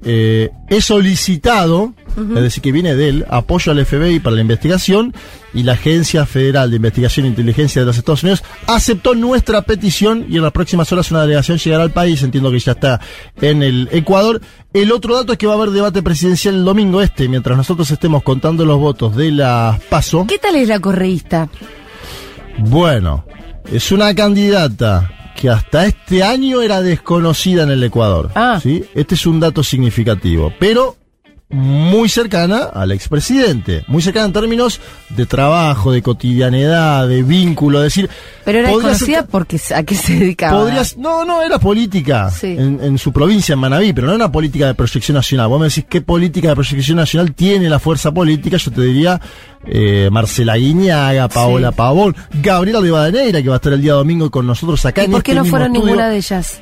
eh, 0.04 0.50
he 0.70 0.82
solicitado, 0.82 1.94
es 2.18 2.42
decir, 2.42 2.64
que 2.64 2.72
viene 2.72 2.96
de 2.96 3.10
él, 3.10 3.26
apoyo 3.30 3.72
al 3.72 3.86
FBI 3.86 4.20
para 4.20 4.36
la 4.36 4.42
investigación 4.42 5.14
y 5.54 5.64
la 5.64 5.74
Agencia 5.74 6.26
Federal 6.26 6.70
de 6.70 6.78
Investigación 6.78 7.26
e 7.26 7.30
Inteligencia 7.30 7.82
de 7.82 7.86
los 7.86 7.98
Estados 7.98 8.24
Unidos 8.24 8.44
aceptó 8.68 9.16
nuestra 9.16 9.62
petición 9.64 10.26
y 10.30 10.38
en 10.38 10.44
las 10.44 10.52
próximas 10.52 10.92
horas 10.92 11.12
una 11.12 11.22
delegación 11.22 11.58
llegará 11.58 11.84
al 11.84 11.92
país, 11.92 12.22
entiendo 12.24 12.52
que 12.52 12.60
ya 12.60 12.74
está 12.74 13.02
en 13.42 13.64
el 13.64 13.90
Ecuador. 13.92 14.42
El 14.74 14.92
otro 14.92 15.16
dato 15.16 15.34
es 15.34 15.38
que 15.38 15.48
va 15.48 15.54
a 15.54 15.58
haber 15.58 15.72
debate 15.72 16.02
presidencial 16.02 16.56
el 16.56 16.66
domingo 16.66 17.02
este, 17.02 17.28
mientras 17.28 17.58
nosotros 17.58 17.90
estemos 17.92 18.24
contando 18.24 18.66
los 18.66 18.78
votos 18.78 19.16
de 19.16 19.32
las 19.32 19.80
PASO. 19.82 20.28
¿Qué 20.28 20.38
tal 20.38 20.56
es 20.56 20.68
la 20.68 20.80
correísta? 20.80 21.50
Bueno, 22.60 23.26
es 23.72 23.92
una 23.92 24.14
candidata 24.14 25.19
que 25.40 25.50
hasta 25.50 25.86
este 25.86 26.22
año 26.22 26.62
era 26.62 26.82
desconocida 26.82 27.64
en 27.64 27.70
el 27.70 27.82
Ecuador. 27.82 28.30
Ah. 28.36 28.60
¿sí? 28.62 28.84
Este 28.94 29.16
es 29.16 29.26
un 29.26 29.40
dato 29.40 29.64
significativo, 29.64 30.54
pero 30.60 30.98
muy 31.52 32.10
cercana 32.10 32.66
al 32.72 32.92
expresidente, 32.92 33.84
muy 33.88 34.04
cercana 34.04 34.28
en 34.28 34.34
términos 34.34 34.80
de 35.10 35.26
trabajo, 35.26 35.92
de 35.92 36.04
cotidianidad, 36.04 37.08
de 37.08 37.24
vínculo, 37.24 37.80
es 37.80 37.86
decir, 37.86 38.10
Pero 38.46 38.60
era 38.60 38.70
desconocida 38.70 39.22
ser- 39.22 39.28
porque 39.30 39.60
a 39.76 39.82
qué 39.84 39.96
se 39.96 40.14
dedicaba. 40.20 40.60
Podrías, 40.62 40.96
no, 40.98 41.26
no, 41.26 41.42
era 41.42 41.58
política 41.58 42.30
Sí. 42.30 42.56
en, 42.58 42.80
en 42.84 42.98
su 43.00 43.12
provincia, 43.12 43.54
en 43.54 43.60
Manabí, 43.60 43.94
pero 43.94 44.06
no 44.08 44.14
era 44.14 44.26
una 44.26 44.32
política 44.32 44.68
de 44.68 44.76
proyección 44.76 45.16
nacional. 45.16 45.48
Vos 45.48 45.60
me 45.60 45.68
decís 45.70 45.86
qué 45.90 46.02
política 46.02 46.50
de 46.50 46.56
proyección 46.56 46.98
nacional 46.98 47.34
tiene 47.34 47.68
la 47.68 47.80
fuerza 47.80 48.12
política, 48.12 48.58
yo 48.58 48.70
te 48.72 48.82
diría 48.82 49.20
eh, 49.66 50.08
Marcela 50.12 50.56
Guiñaga, 50.56 51.28
Paola 51.30 51.70
Sí. 51.70 51.76
Pavón, 51.76 52.16
Gabriela 52.44 52.80
Rivadeneira, 52.80 53.42
que 53.42 53.50
va 53.50 53.56
a 53.56 53.58
estar 53.58 53.74
el 53.74 53.82
día 53.82 53.94
domingo 53.94 54.30
con 54.30 54.46
nosotros 54.46 54.86
acá 54.86 55.02
¿Y 55.02 55.06
en 55.06 55.12
por 55.12 55.24
qué 55.24 55.32
este 55.32 55.44
no 55.44 55.50
fueron 55.50 55.68
estudio, 55.70 55.86
ninguna 55.86 56.10
de 56.10 56.18
ellas? 56.18 56.62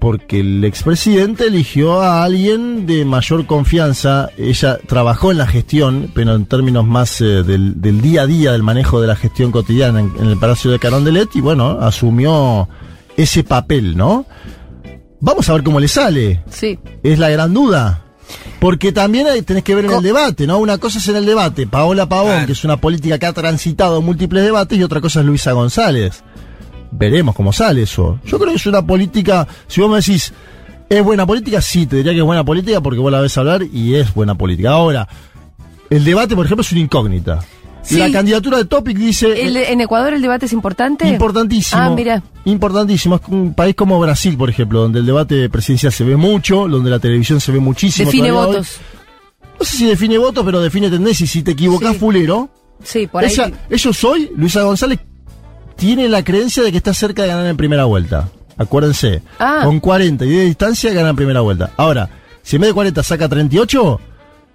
Porque 0.00 0.40
el 0.40 0.64
expresidente 0.64 1.46
eligió 1.48 2.00
a 2.00 2.22
alguien 2.22 2.86
de 2.86 3.04
mayor 3.04 3.46
confianza. 3.46 4.28
Ella 4.38 4.78
trabajó 4.86 5.32
en 5.32 5.38
la 5.38 5.46
gestión, 5.46 6.10
pero 6.14 6.34
en 6.36 6.46
términos 6.46 6.86
más 6.86 7.20
eh, 7.20 7.42
del, 7.42 7.80
del 7.80 8.00
día 8.00 8.22
a 8.22 8.26
día, 8.26 8.52
del 8.52 8.62
manejo 8.62 9.00
de 9.00 9.08
la 9.08 9.16
gestión 9.16 9.50
cotidiana 9.50 9.98
en, 10.00 10.12
en 10.20 10.26
el 10.28 10.38
Palacio 10.38 10.70
de 10.70 10.78
Carondelet, 10.78 11.34
y 11.34 11.40
bueno, 11.40 11.78
asumió 11.80 12.68
ese 13.16 13.42
papel, 13.42 13.96
¿no? 13.96 14.24
Vamos 15.20 15.48
a 15.48 15.52
ver 15.54 15.64
cómo 15.64 15.80
le 15.80 15.88
sale. 15.88 16.44
Sí. 16.48 16.78
Es 17.02 17.18
la 17.18 17.28
gran 17.30 17.52
duda. 17.52 18.04
Porque 18.60 18.92
también 18.92 19.26
hay- 19.26 19.42
tenés 19.42 19.64
que 19.64 19.74
ver 19.74 19.84
en 19.86 19.90
el 19.92 20.02
debate, 20.02 20.46
¿no? 20.46 20.58
Una 20.58 20.78
cosa 20.78 20.98
es 20.98 21.08
en 21.08 21.16
el 21.16 21.26
debate, 21.26 21.66
Paola 21.66 22.08
Pavón, 22.08 22.46
que 22.46 22.52
es 22.52 22.62
una 22.64 22.76
política 22.76 23.18
que 23.18 23.26
ha 23.26 23.32
transitado 23.32 24.00
múltiples 24.02 24.44
debates, 24.44 24.78
y 24.78 24.82
otra 24.84 25.00
cosa 25.00 25.20
es 25.20 25.26
Luisa 25.26 25.52
González. 25.52 26.22
Veremos 26.90 27.34
cómo 27.34 27.52
sale 27.52 27.82
eso. 27.82 28.18
Yo 28.24 28.38
creo 28.38 28.50
que 28.50 28.56
es 28.56 28.66
una 28.66 28.84
política, 28.86 29.46
si 29.66 29.80
vos 29.80 29.90
me 29.90 29.96
decís, 29.96 30.32
¿es 30.88 31.04
buena 31.04 31.26
política? 31.26 31.60
Sí, 31.60 31.86
te 31.86 31.96
diría 31.96 32.12
que 32.12 32.18
es 32.18 32.24
buena 32.24 32.44
política 32.44 32.80
porque 32.80 32.98
vos 33.00 33.12
la 33.12 33.20
ves 33.20 33.36
hablar 33.38 33.62
y 33.62 33.94
es 33.94 34.12
buena 34.14 34.34
política. 34.34 34.70
Ahora, 34.70 35.06
el 35.90 36.04
debate, 36.04 36.34
por 36.34 36.46
ejemplo, 36.46 36.62
es 36.62 36.72
una 36.72 36.80
incógnita. 36.80 37.40
Sí. 37.82 37.96
La 37.98 38.10
candidatura 38.10 38.58
de 38.58 38.66
Topic 38.66 38.98
dice... 38.98 39.40
El- 39.46 39.56
¿En 39.56 39.80
Ecuador 39.80 40.12
el 40.12 40.20
debate 40.20 40.44
es 40.46 40.52
importante? 40.52 41.08
Importantísimo. 41.08 41.80
Ah, 41.80 41.90
mira. 41.90 42.22
Importantísimo. 42.44 43.16
Es 43.16 43.22
un 43.28 43.54
país 43.54 43.74
como 43.74 43.98
Brasil, 43.98 44.36
por 44.36 44.50
ejemplo, 44.50 44.80
donde 44.82 44.98
el 44.98 45.06
debate 45.06 45.48
presidencial 45.48 45.92
se 45.92 46.04
ve 46.04 46.16
mucho, 46.16 46.68
donde 46.68 46.90
la 46.90 46.98
televisión 46.98 47.40
se 47.40 47.50
ve 47.52 47.60
muchísimo. 47.60 48.06
Define 48.10 48.30
hoy. 48.32 48.46
votos. 48.46 48.78
No 49.58 49.64
sé 49.64 49.76
si 49.78 49.86
define 49.86 50.18
votos, 50.18 50.44
pero 50.44 50.60
define 50.60 50.90
tendencia. 50.90 51.24
Y 51.24 51.28
si 51.28 51.42
te 51.42 51.52
equivocás, 51.52 51.92
Sí. 51.94 51.98
fulero. 51.98 52.50
Sí, 52.82 53.06
por 53.06 53.24
ahí. 53.24 53.30
Ella- 53.32 53.50
ellos 53.70 54.04
hoy, 54.04 54.30
Luisa 54.36 54.62
González, 54.62 54.98
tiene 55.78 56.08
la 56.08 56.22
creencia 56.22 56.62
de 56.62 56.70
que 56.70 56.76
está 56.76 56.92
cerca 56.92 57.22
de 57.22 57.28
ganar 57.28 57.46
en 57.46 57.56
primera 57.56 57.84
vuelta. 57.84 58.28
Acuérdense. 58.56 59.22
Ah. 59.38 59.62
Con 59.64 59.78
40 59.80 60.24
y 60.26 60.30
de 60.30 60.44
distancia 60.44 60.92
gana 60.92 61.10
en 61.10 61.16
primera 61.16 61.40
vuelta. 61.40 61.70
Ahora, 61.76 62.10
si 62.42 62.56
en 62.56 62.62
vez 62.62 62.70
de 62.70 62.74
40 62.74 63.02
saca 63.02 63.28
38 63.28 64.00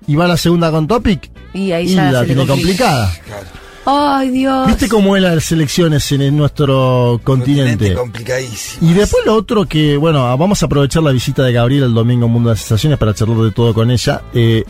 y 0.08 0.16
va 0.16 0.26
a 0.26 0.28
la 0.28 0.38
segunda 0.38 0.70
con 0.72 0.88
Topic, 0.88 1.32
Y 1.54 1.72
ahí 1.72 1.86
y 1.86 1.96
ya 1.96 2.12
la 2.12 2.26
tiene 2.26 2.46
complica. 2.46 3.10
complicada. 3.16 3.54
Ay, 3.86 4.30
Dios. 4.30 4.68
¿Viste 4.68 4.88
cómo 4.88 5.16
es 5.18 5.22
las 5.24 5.52
elecciones 5.52 6.10
en, 6.14 6.22
en 6.22 6.38
nuestro 6.38 7.20
continente? 7.24 7.94
complicadísimo. 7.94 8.90
Y 8.90 8.94
después 8.94 9.26
lo 9.26 9.36
otro 9.36 9.66
que, 9.66 9.98
bueno, 9.98 10.24
vamos 10.38 10.62
a 10.64 10.68
aprovechar 10.68 11.04
la 11.04 11.12
visita 11.12 11.44
de 11.44 11.52
Gabriela 11.54 11.86
el 11.86 11.94
domingo 11.94 12.26
en 12.28 12.32
Mundo 12.32 12.50
de 12.50 12.54
las 12.56 12.62
Sensaciones 12.62 12.98
para 12.98 13.14
charlar 13.14 13.38
de 13.40 13.52
todo 13.52 13.74
con 13.74 13.92
ella. 13.92 14.22
Eh, 14.34 14.64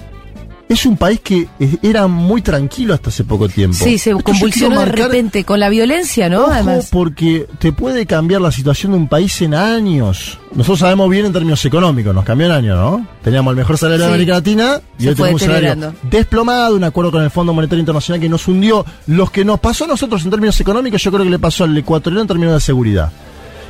es 0.69 0.86
un 0.86 0.97
país 0.97 1.19
que 1.19 1.47
era 1.84 2.08
muy 2.08 2.41
tranquilo 2.41 2.93
hasta 2.93 3.10
hace 3.10 3.23
poco 3.23 3.47
tiempo. 3.49 3.78
Sí, 3.78 3.97
se 3.97 4.12
Esto 4.12 4.23
convulsionó 4.23 4.80
de 4.80 4.86
repente 4.86 5.43
con 5.43 5.60
la 5.60 5.69
violencia, 5.69 6.30
¿no? 6.30 6.43
Ojo, 6.43 6.52
Además. 6.52 6.89
porque 6.91 7.47
te 7.60 7.71
puede 7.73 8.06
cambiar 8.06 8.41
la 8.41 8.52
situación 8.52 8.93
de 8.93 8.97
un 8.99 9.08
país 9.08 9.39
en 9.41 9.54
años. 9.54 10.39
Nosotros 10.56 10.80
sabemos 10.80 11.10
bien 11.10 11.26
en 11.26 11.34
términos 11.34 11.63
económicos, 11.65 12.13
nos 12.15 12.23
cambió 12.26 12.47
en 12.47 12.54
años, 12.54 12.78
¿no? 12.78 13.08
Teníamos 13.23 13.52
el 13.52 13.58
mejor 13.58 13.78
salario 13.78 14.04
Sí. 14.06 14.08
de 14.10 14.13
América 14.15 14.34
Latina 14.34 14.82
y 14.97 15.04
Se 15.04 15.10
hoy 15.10 15.15
tenemos 15.15 15.41
un 15.41 15.47
salario 15.47 15.93
desplomado, 16.10 16.76
un 16.76 16.84
acuerdo 16.84 17.12
con 17.12 17.23
el 17.23 17.30
Fondo 17.30 17.54
Monetario 17.54 17.80
Internacional 17.82 18.19
que 18.21 18.30
nos 18.30 18.47
hundió. 18.47 18.86
Los 19.08 19.32
que 19.32 19.43
nos 19.45 19.60
pasó 19.60 19.86
a 19.86 19.88
nosotros 19.88 20.23
en 20.23 20.32
términos 20.32 20.60
económicos, 20.60 21.02
yo 21.04 21.12
creo 21.12 21.23
que 21.23 21.30
le 21.32 21.39
pasó 21.39 21.65
al 21.65 21.78
ecuatoriano 21.78 22.21
en 22.21 22.28
términos 22.28 22.54
de 22.56 22.60
seguridad. 22.62 23.12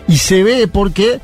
Y 0.08 0.18
se 0.18 0.44
ve 0.44 0.68
porque 0.68 1.20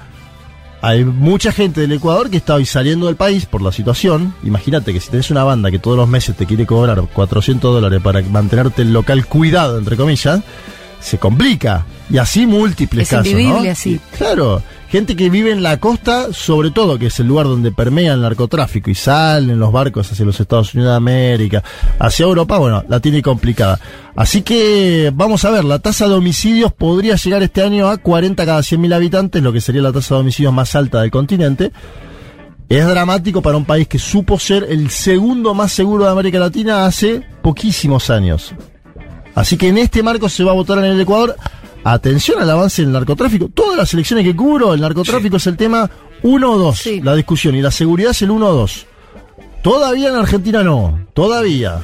hay 0.82 1.04
mucha 1.04 1.52
gente 1.52 1.82
del 1.82 1.92
Ecuador 1.92 2.30
que 2.30 2.38
está 2.38 2.56
hoy 2.56 2.66
saliendo 2.66 3.08
del 3.08 3.16
país 3.16 3.46
por 3.46 3.62
la 3.62 3.72
situación. 3.72 4.34
Imagínate 4.44 4.94
que 4.94 5.00
si 5.00 5.10
tenés 5.10 5.30
una 5.30 5.44
banda 5.44 5.72
que 5.72 5.80
todos 5.80 5.98
los 5.98 6.08
meses 6.08 6.36
te 6.36 6.46
quiere 6.46 6.66
cobrar 6.66 7.02
400 7.14 7.74
dólares 7.74 8.02
para 8.02 8.22
mantenerte 8.22 8.84
el 8.84 8.94
local 8.94 9.26
cuidado, 9.26 9.78
entre 9.78 9.98
comillas, 9.98 10.42
se 11.00 11.18
complica. 11.18 11.86
Y 12.10 12.18
así 12.18 12.46
múltiples 12.46 13.12
Es 13.12 13.18
casos. 13.18 13.34
¿no? 13.34 13.60
así. 13.70 14.00
Claro, 14.18 14.62
gente 14.90 15.16
que 15.16 15.30
vive 15.30 15.52
en 15.52 15.62
la 15.62 15.80
costa, 15.80 16.34
sobre 16.34 16.72
todo, 16.72 16.98
que 16.98 17.08
es 17.08 17.20
el 17.20 17.28
lugar 17.28 17.46
donde 17.46 17.72
permea 17.72 18.14
el 18.14 18.22
narcotráfico 18.22 18.90
y 18.90 18.96
salen 18.96 19.60
los 19.60 19.72
barcos 19.72 20.12
hacia 20.12 20.26
los 20.26 20.40
Estados 20.40 20.74
Unidos 20.74 20.92
de 20.94 20.98
América, 20.98 21.64
hacia 22.00 22.24
Europa, 22.24 22.58
bueno, 22.58 22.84
la 22.88 23.00
tiene 23.00 23.22
complicada. 23.22 23.80
Así 24.16 24.42
que 24.42 25.12
vamos 25.14 25.46
a 25.46 25.52
ver, 25.52 25.64
la 25.64 25.78
tasa 25.80 26.08
de 26.08 26.16
homicidios 26.16 26.74
podría 26.74 27.16
llegar 27.16 27.44
este 27.44 27.62
año 27.62 27.88
a 27.88 27.98
40 27.98 28.46
cada 28.46 28.62
100.000 28.62 28.94
habitantes, 28.96 29.44
lo 29.44 29.54
que 29.54 29.62
sería 29.62 29.84
la 29.84 29.94
tasa 29.94 30.16
de 30.16 30.22
homicidios 30.22 30.54
más 30.54 30.74
alta 30.76 31.02
del 31.02 31.12
continente. 31.12 31.72
Es 32.68 32.88
dramático 32.88 33.42
para 33.42 33.58
un 33.58 33.66
país 33.66 33.88
que 33.88 34.00
supo 34.00 34.40
ser 34.40 34.66
el 34.70 34.90
segundo 34.90 35.54
más 35.54 35.72
seguro 35.72 36.06
de 36.06 36.12
América 36.12 36.40
Latina 36.40 36.86
hace 36.86 37.22
poquísimos 37.42 38.10
años. 38.10 38.54
Así 39.36 39.56
que 39.56 39.68
en 39.70 39.78
este 39.78 40.04
marco 40.04 40.30
se 40.30 40.44
va 40.44 40.52
a 40.52 40.56
votar 40.56 40.80
en 40.80 40.86
el 40.86 41.00
Ecuador. 41.02 41.36
Atención 41.84 42.42
al 42.42 42.50
avance 42.50 42.82
del 42.82 42.92
narcotráfico. 42.92 43.50
Todas 43.54 43.78
las 43.78 43.94
elecciones 43.94 44.26
que 44.26 44.36
cubro, 44.36 44.74
el 44.74 44.82
narcotráfico 44.82 45.38
es 45.38 45.48
el 45.48 45.58
tema 45.58 45.90
1 46.24 46.52
o 46.52 46.58
2, 46.58 46.86
la 47.04 47.16
discusión. 47.16 47.56
Y 47.56 47.62
la 47.62 47.72
seguridad 47.72 48.12
es 48.12 48.22
el 48.22 48.32
1 48.32 48.48
o 48.48 48.54
2. 48.54 48.86
Todavía 49.64 50.10
en 50.10 50.16
Argentina 50.16 50.64
no. 50.64 51.08
Todavía. 51.14 51.80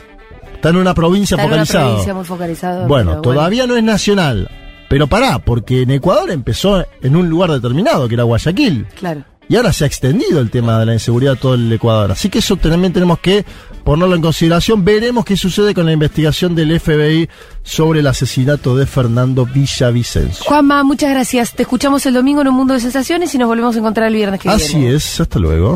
Está 0.54 0.70
en 0.70 0.78
una 0.78 0.94
provincia 0.94 1.36
Está 1.36 1.44
en 1.44 1.54
una 1.54 1.66
focalizada. 1.66 1.86
provincia 1.88 2.14
muy 2.14 2.26
focalizada. 2.26 2.88
Bueno, 2.88 3.12
pero 3.12 3.22
todavía 3.22 3.68
no 3.68 3.76
es 3.76 3.84
nacional. 3.84 4.50
Pero 4.90 5.08
pará, 5.08 5.40
porque 5.40 5.82
en 5.82 5.92
Ecuador 5.92 6.30
empezó 6.32 6.86
en 7.02 7.16
un 7.16 7.30
lugar 7.30 7.52
determinado, 7.52 8.08
que 8.08 8.14
era 8.16 8.24
Guayaquil. 8.24 8.88
Claro. 8.96 9.24
Y 9.48 9.56
ahora 9.56 9.74
se 9.74 9.84
ha 9.84 9.88
extendido 9.88 10.40
el 10.40 10.50
tema 10.50 10.80
de 10.80 10.88
la 10.88 10.94
inseguridad 10.94 11.34
a 11.34 11.40
todo 11.40 11.54
el 11.56 11.72
Ecuador. 11.72 12.12
Así 12.12 12.30
que 12.30 12.40
eso 12.40 12.56
también 12.58 12.94
tenemos 12.94 13.20
que 13.20 13.46
ponerlo 13.86 14.16
en 14.16 14.22
consideración. 14.22 14.84
Veremos 14.84 15.24
qué 15.24 15.38
sucede 15.38 15.74
con 15.74 15.86
la 15.86 15.94
investigación 15.94 16.56
del 16.56 16.78
FBI 16.78 17.30
sobre 17.64 18.02
el 18.02 18.08
asesinato 18.08 18.76
de 18.76 18.86
Fernando 18.86 19.46
Villavicencio. 19.46 20.44
Juanma, 20.44 20.84
muchas 20.84 21.12
gracias. 21.12 21.54
Te 21.54 21.62
escuchamos 21.64 22.06
el 22.06 22.16
domingo 22.16 22.42
en 22.42 22.50
un 22.50 22.56
mundo 22.56 22.74
de 22.74 22.80
sensaciones 22.82 23.34
y 23.34 23.38
nos 23.38 23.48
volvemos 23.48 23.76
a 23.76 23.80
encontrar 23.80 24.08
el 24.08 24.16
viernes 24.16 24.42
que 24.42 24.50
viene. 24.50 24.64
Así 24.64 24.86
es, 24.86 25.22
hasta 25.22 25.40
luego. 25.40 25.74